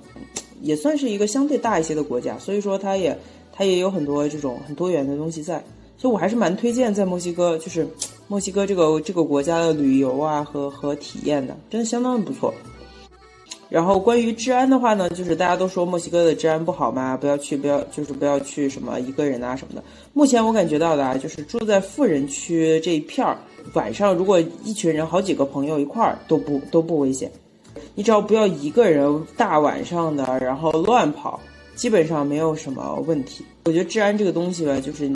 [0.62, 3.18] 也算是一个相对大一些的国家，所以说它也
[3.52, 5.64] 它也有很多这种很多元的东西在。
[5.98, 7.88] 所以我还是蛮推荐在墨西哥，就是
[8.28, 12.54] 墨西哥这个这个国家的旅游啊和和体验的，真的相当不错。
[13.70, 19.84] 然后关于治安的话呢，就是大家都说墨西哥的治安不好嘛，不要去，不要就是不要去什么一个人啊什么的。
[20.14, 23.38] 目前我感觉到的啊，就是住在富人区这一片儿，
[23.74, 27.30] 晚上如果一群人好几个朋友一块儿都不都不危险，
[27.94, 31.38] 你只要不要一个人大晚上的然后乱跑，
[31.76, 33.44] 基本上没有什么问题。
[33.66, 35.12] 我觉得治安这个东西吧，就是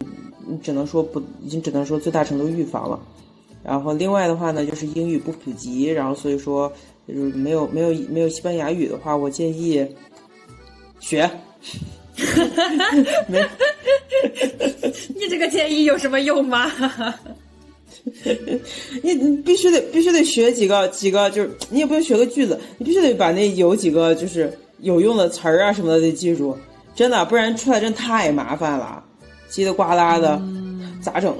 [0.61, 2.99] 只能说不，已经只能说最大程度预防了。
[3.63, 6.71] 然后另外的话呢，就是英语不普及，然后所以说。
[7.07, 9.85] 就是没有没有没有西班牙语的话，我建议
[10.99, 11.29] 学。
[13.27, 13.43] 没，
[15.15, 16.71] 你这个建议有什么用吗？
[19.01, 26.55] 你你必须得必须得学几个几个，就是你也不用学个句子，你必须得把那有几个就是有用的词儿啊什么的得记住，
[26.95, 29.03] 真的，不然出来真太麻烦了，
[29.51, 30.41] 叽里呱啦的，
[31.01, 31.35] 咋整？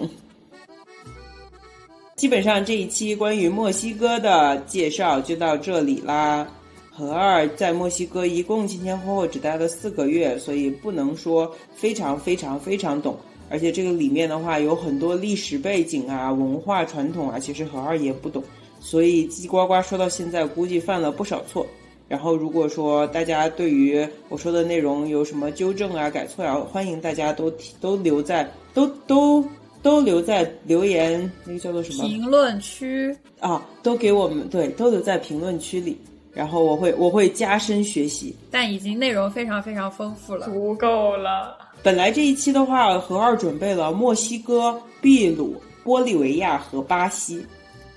[2.18, 6.46] 基本上这一期关于墨西哥的介绍就到这里啦。
[6.92, 13.18] 何二在墨西哥一共前前后后只待了四个月，所以不能说非常非常非常懂。
[13.50, 18.44] 而且这个里面的话有很多历史背景啊、文化传统啊，其实何二也不懂。
[18.82, 21.66] 所以叽呱呱说到现在，估计犯了不少错。
[22.12, 27.50] 然后如果说大家对于我说的内容有什么纠正啊、改错啊，欢迎大家都
[27.80, 29.44] 都留在都都。
[29.84, 35.98] 都留在留言那个叫做什么评论区啊，都给我们对，都留在评论区里，
[36.32, 41.58] 然后我会我会加深学习，但已经内容非常非常丰富了，足够了。
[41.82, 47.44] 本来这一期的话，何二准备了墨西哥、秘鲁、玻利维亚和巴西，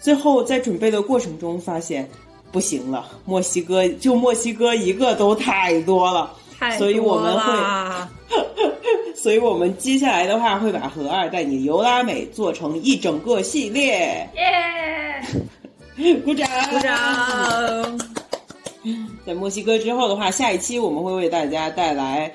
[0.00, 2.08] 最后在准备的过程中发现
[2.54, 6.32] 不行了，墨西哥就墨西哥一个都太多了，
[6.78, 7.52] 所以我们会。
[9.16, 15.22] 所以我们接下来的话会把何二带你游拉美做成一整个系列，耶！
[16.24, 17.98] 鼓掌，鼓掌。
[19.24, 22.30] 在墨西哥之后的话，下一期我们会为大家带来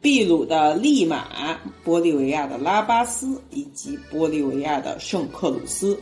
[0.00, 6.00] 秘鲁的利马、玻利维亚的拉巴斯以及玻利维亚的圣克鲁斯。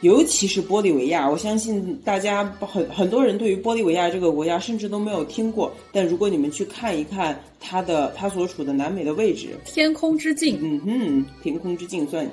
[0.00, 5.72] 尤其是玻利维亚，我相信大家很很多人对于玻利维亚这个国家甚至都没有听过。
[5.92, 12.30] 但如果你们去看一看它的它所处的南美的位置，天空之境，嗯哼，天空之境算。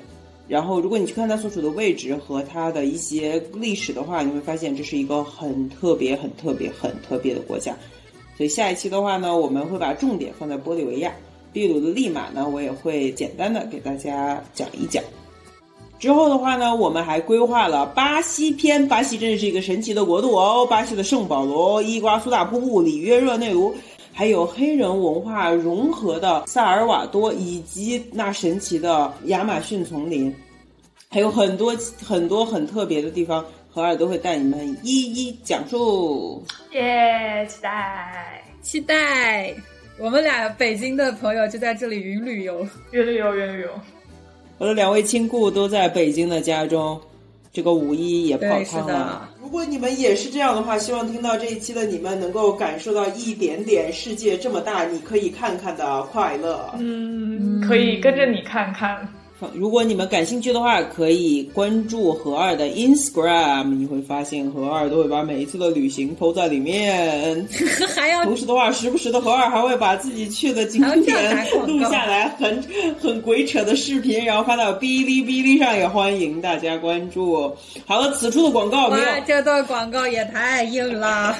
[0.48, 7.74] 然后如果你去看它所处的位置和它的一些历史的话，你会发现这是一个很特别、很特别、很特别的国家。
[8.36, 11.10] 所以下一期的话呢，我们会把重点放在玻利维亚、
[11.54, 15.02] 秘鲁的利马呢，我也会简单的给大家讲一讲。
[16.02, 18.88] 之后的话呢，我们还规划了巴西篇。
[18.88, 20.66] 巴西真的是一个神奇的国度哦！
[20.66, 23.72] 巴西的圣保罗、伊瓜苏大瀑布、里约热内卢，
[24.12, 30.34] 还有黑人文化融合的萨尔瓦多，以及那神奇的亚马逊丛林，
[31.08, 31.72] 还有很多
[32.04, 36.44] 很多很特别的地方，何尔都会带你们一一讲述。
[36.72, 39.54] 耶，期待期待！
[40.00, 43.68] 我们俩北京的朋友就在这里云旅游，云旅游，云旅游。
[44.62, 47.00] 我的两位亲故都在北京的家中，
[47.52, 49.28] 这个五一也泡汤了。
[49.42, 56.72] 如果你们也是这样的话，希望听到这一期的你们能够感受到一点点世界这么大，你可以看看的快乐。
[56.78, 59.04] 嗯，可以跟着你看看。
[59.54, 67.46] 如果你们感兴趣的话，可以关注何二的 Instagram，你会发现何二都会把每一次的旅行投在里面。
[67.94, 72.62] 还要同时的话，时不时的何二还会把自己去的景点录下来，很
[73.00, 77.52] 很鬼扯的视频，然后发到哔哩哔哩上，也欢迎大家关注。
[77.86, 79.06] 好了，此处的广告没有。
[79.26, 81.36] 这段广告也太硬了。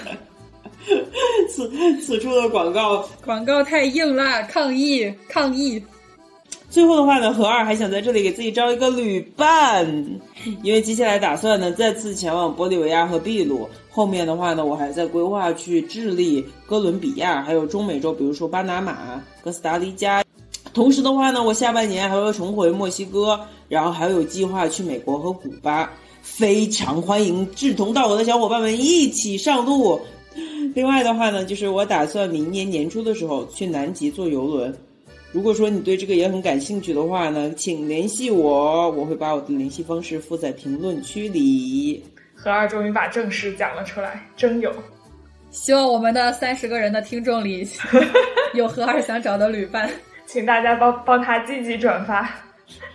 [1.49, 5.81] 此此处的广告广告太硬了，抗议抗议。
[6.73, 9.87] 最后的话呢，何二还想在这里给自己招一个旅伴，
[10.65, 13.69] 因为接下来打算呢再次前往玻利维亚和秘鲁。
[13.91, 20.25] 后面的话呢，我还在规划去智利、哥伦比亚，还有中美洲，比如说巴拿马、哥斯达黎加。
[20.73, 25.93] 同时的话呢，我下半年还会重回墨西哥，然后还有计划去美国和古巴。
[26.23, 30.01] 非常欢迎志同道合的小伙伴们一起上路。
[30.75, 34.75] 另外的话呢，就是我打算明年年初的时候去南极坐游轮。
[35.33, 42.05] 如果说你对这个也很感兴趣的话呢，请联系我，我会把我的联系方式附在评论区里。
[42.35, 44.71] 何二终于把正事讲了出来，真有！
[45.51, 47.67] 希望我们的三十个人的听众里
[48.55, 49.91] 有何二想找的旅伴，
[50.27, 52.29] 请大家帮帮他积极转发，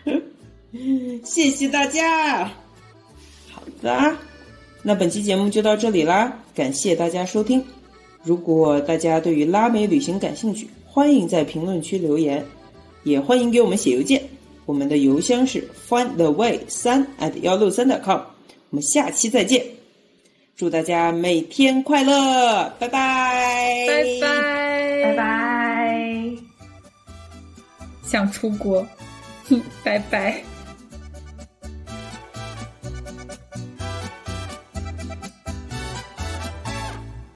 [1.24, 2.46] 谢谢大家。
[3.52, 4.16] 好的，
[4.84, 7.64] 那本期节目就到这里啦，感谢大家收听。
[8.24, 10.68] 如果大家对于拉美旅行感兴趣，
[10.98, 12.44] 欢迎在评论区留言，
[13.04, 14.20] 也欢迎给我们写邮件。
[14.66, 18.20] 我们的邮箱是 findtheway 三 at 幺六三点 com。
[18.72, 19.64] 我们下期再见，
[20.56, 26.32] 祝大家每天快乐，拜拜，拜拜，拜拜。
[28.04, 28.84] 想出国，
[29.48, 30.42] 哼， 拜拜。